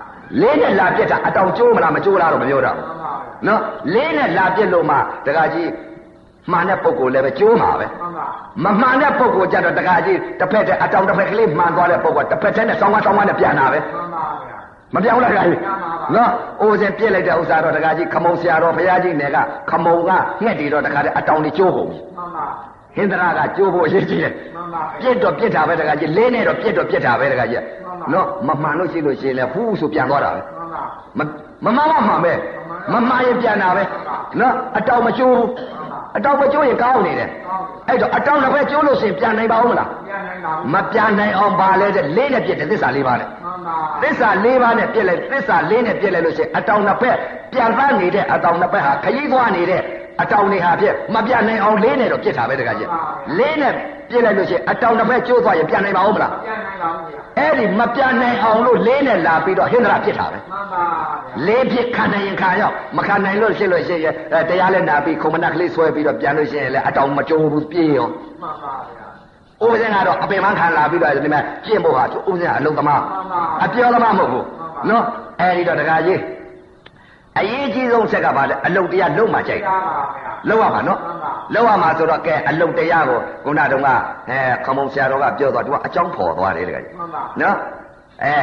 [0.40, 3.60] လေးနဲ့လာပြစ်တာအတောင်ကျိုးမလားမကျိုးလားတော့မပြောတော့မှန်ပါပဲနော်
[3.94, 4.96] လေးနဲ့လာပြစ်လို့မှ
[5.26, 5.68] တခါကြီး
[6.50, 8.26] မှန်တဲ့ပုံကိုလည်းပဲကျိုးမှာပဲမှန်ပါ
[8.64, 14.58] မမှန်တဲ့ပုံကိုကြတော့တခါကြီးတစ်ဖက်တည်းအတောင်တစ်ဖက်ကလေးမှန်သွားတဲ့ပုံကတစ်ဖက်တည်းနဲ့ဆောင်းကားဆောင်းကားနဲ့ပြန်လာပဲမှန်ပါဗျာ
[14.94, 16.30] မပြောင်းလားတခါကြီးပြန်ပါပါနော်
[16.60, 19.36] အိုးစင်ပြစ်လိုက်တဲ့ဥစ္စာတော့တခါကြီးခမုံဆရာတော်ဘုရားကြီးနယ်က
[19.70, 20.10] ခမုံက
[20.42, 22.46] ငှက်တီတော့တခါတည်းအတောင်တွေကျိုးကုန်ပြီမှန်ပါ
[22.96, 30.40] ဟင်္ဒရာကကျိုးဖို့အရေးကြီးတယ်မှန်ပါပြစ်တော့ပြစ်တာပဲတခါကြီးလေးနဲ့တော့ပြစ်တော့ပြစ်တာပဲတခါကြီးမှန်ပါနော်မမှန်လို့ရှိလို့ရှိရင်လည်းဟူးဆိုပြန်သွားတာပဲ
[31.64, 32.32] မှန်ပါမမမမမှန်ပဲ
[32.92, 33.82] မမှန်ရင်ပြန်တာပဲ
[34.40, 35.48] နော်အတောင်မကျိုးဘူး
[36.16, 47.16] အတောင်မကျိုးရင်ကောင်းနေတယ်ကောင်းအဲ့တော့အတောင်တစ်ဖက်ကျိုးလို့ရှိရင်ပြန်နိုင်ပါဦးမလားပြန်နိုင်ပါဘူးမပြန်နိုင်အောင်ပါလဲတဲ့လေးနဲ့ပြစ်တယ်သစ္စာလေးပါးနဲ့မှန်ပါသစ္စာလေးပါးနဲ့ပြစ်လိုက်သစ္စာလေးနဲ့ပြစ်လိုက်လို့ရှိရင်အတောင်နှစ်ဖက်
[47.52, 49.80] ပြန်သားနေတဲ့ အတောင်နှစ်ဖက်ဟာခရီးသွားနေတဲ့
[50.22, 52.88] အတောင်တွေဟာဖြစ်မပြန်နိုင်အောင်လေးနဲ့တော့ပြစ်တာပဲတခါကြီး
[53.38, 53.72] လေးနဲ့
[54.10, 60.82] ပြစ်လိုက်လို့ရှိရင်အတောင်တစ်ဖက်ကျိုးသွားရင်ပြန်နိုင်ပါဦးမလားပြန်နိုင်ပါဘူးဗျာအဲ့ဒီမပြန်နိုင်အောင်လို့လေးနဲ့လာပြီးတော့ဟင်္ဒရာပြစ်တာပဲမှန်ပါဗျာ
[61.46, 69.06] လေးဖြစ်ခံနိုင်ရင်ခံရောက်မခံနိုင်လို့ရှိလို့ရှိရင်အဲတရားလည်းနာပြီးခုံမနက်ကလေးဆွဲပြီးတော့ပြန်လို့ရှိရင်လည်းအတောင်မကြိုးဘူးပြေးရောမှန်ပါဗျာ
[69.62, 75.04] ဥပဇင်ကတော့အပင်မခံလာပြီးတော့ဒီမှာကျင့်ဖို့ဟာဥပဇင်ကအလုံးသမားမှန်ပါအပြောသမားမဟုတ်ဘူးမှန်ပါနော်
[75.40, 76.20] အဲဒီတော့တခါကြီး
[77.38, 79.74] အရေးကြီးဆုံးဆက်ကပါလေအလုတ်တရားလုံးမှကြိုက်ရပါ
[80.14, 83.88] ဗျာလုံးရမှာနော်မှန်ပါလုံးရမှာဆိုတော့ကဲအလုတ်တရားကိုခုနတုန်းက
[84.28, 87.56] အဲခမုံဆရာတော်ကပြောတော့သူကအကြောင်းဖော်သွားတယ်တခါကြီးမှန်ပါနော်
[88.24, 88.38] အဲ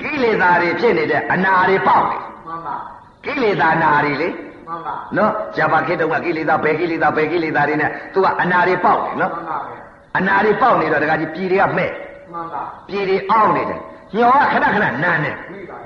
[0.00, 2.76] ကိလေသာတွေဖြစ်နေတဲ့အနာတွေပေါက်နေမှန်ပါ
[3.24, 4.28] ကိလေသာနာတွေလေ
[4.66, 9.78] မှန်ပါနော်ဇာပါခေတုံးကကိလေသာဘယ်ကိလေသာဘယ်ကိလေသာတွေနဲ့သူကအနာတွေပေါက်တယ်နော်မှန်ပါဗျာ
[10.18, 11.90] အနာတွေပေါက်နေတော့တခါကြီးပြည်တွေကမဲ့
[12.32, 13.80] မှန်ပါပြည်တွေအောင်းနေတယ်
[14.16, 15.78] ညောကခဏခဏနန်းနေမိပါ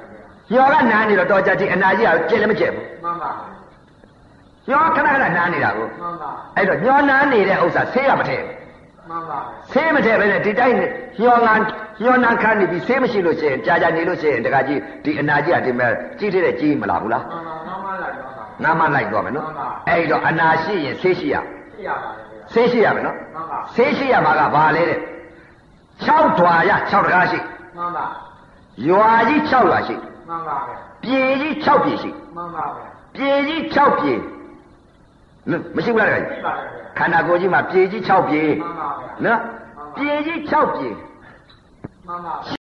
[0.51, 3.31] ရဲ့ဗျာညောကနန်းနေတော့တော်ကြတိအနာကြီးကကျက်လည်းမကျက်ဘူးမှန်ပါ
[4.69, 9.39] ညောခဏခဏနန်းနေတာကိုမှန်ပါအဲ့တော့ညောနန်းနေတဲ့ဥစ္စာဆေးရမထည့်ဘူးမှန်ပါ
[9.73, 10.77] ဆေးမထည့်ပဲနဲ့ဒီတိုင်း
[11.21, 11.65] ညောငန်း
[12.03, 24.99] ညောနန်းခန်းနေပြီးဆေးမရှိလို့ရှိရင်ကြာကြာနေလို့ရှိရင်တခါကြီးဒီအနာကြီးကဒီမဲ့ကြီးတဲ့ကြီးမလားဘူးလားမှန်ပါနောက်မှလိုက်တော့တာငါမလိုက်တော့မယ်နော်မှန်ပါအဲ့တော့အနာရှိရင်ဆေးရှိရသိရပါတယ်ဗျာဆေးရှိရမယ်နော်မှန်ပါဆေးရှိရမှာကဘာလဲတဲ့
[25.69, 27.39] 6ဓွာရ6တကားရှိ
[27.77, 28.07] မှန်ပါ
[28.89, 30.12] ရွာကြီး6ရွာရှိမှန်ပါ
[30.47, 30.59] ဗျာ
[31.03, 34.19] ပြည်ကြီး6ပြည်ရှိမှန်ပါဗျာပြည်ကြီး6ပြည်
[35.51, 39.41] နော်မရှိဘူးလားတခါကြီးသိပါတယ်ဗျာခန္ဓာကိုယ်ကြီးမှာပြည်ကြီး6ပြည်မှန်ပါဗျာနော်
[39.97, 40.93] ပြည်ကြီး6ပြည်
[42.07, 42.62] မှန်ပါ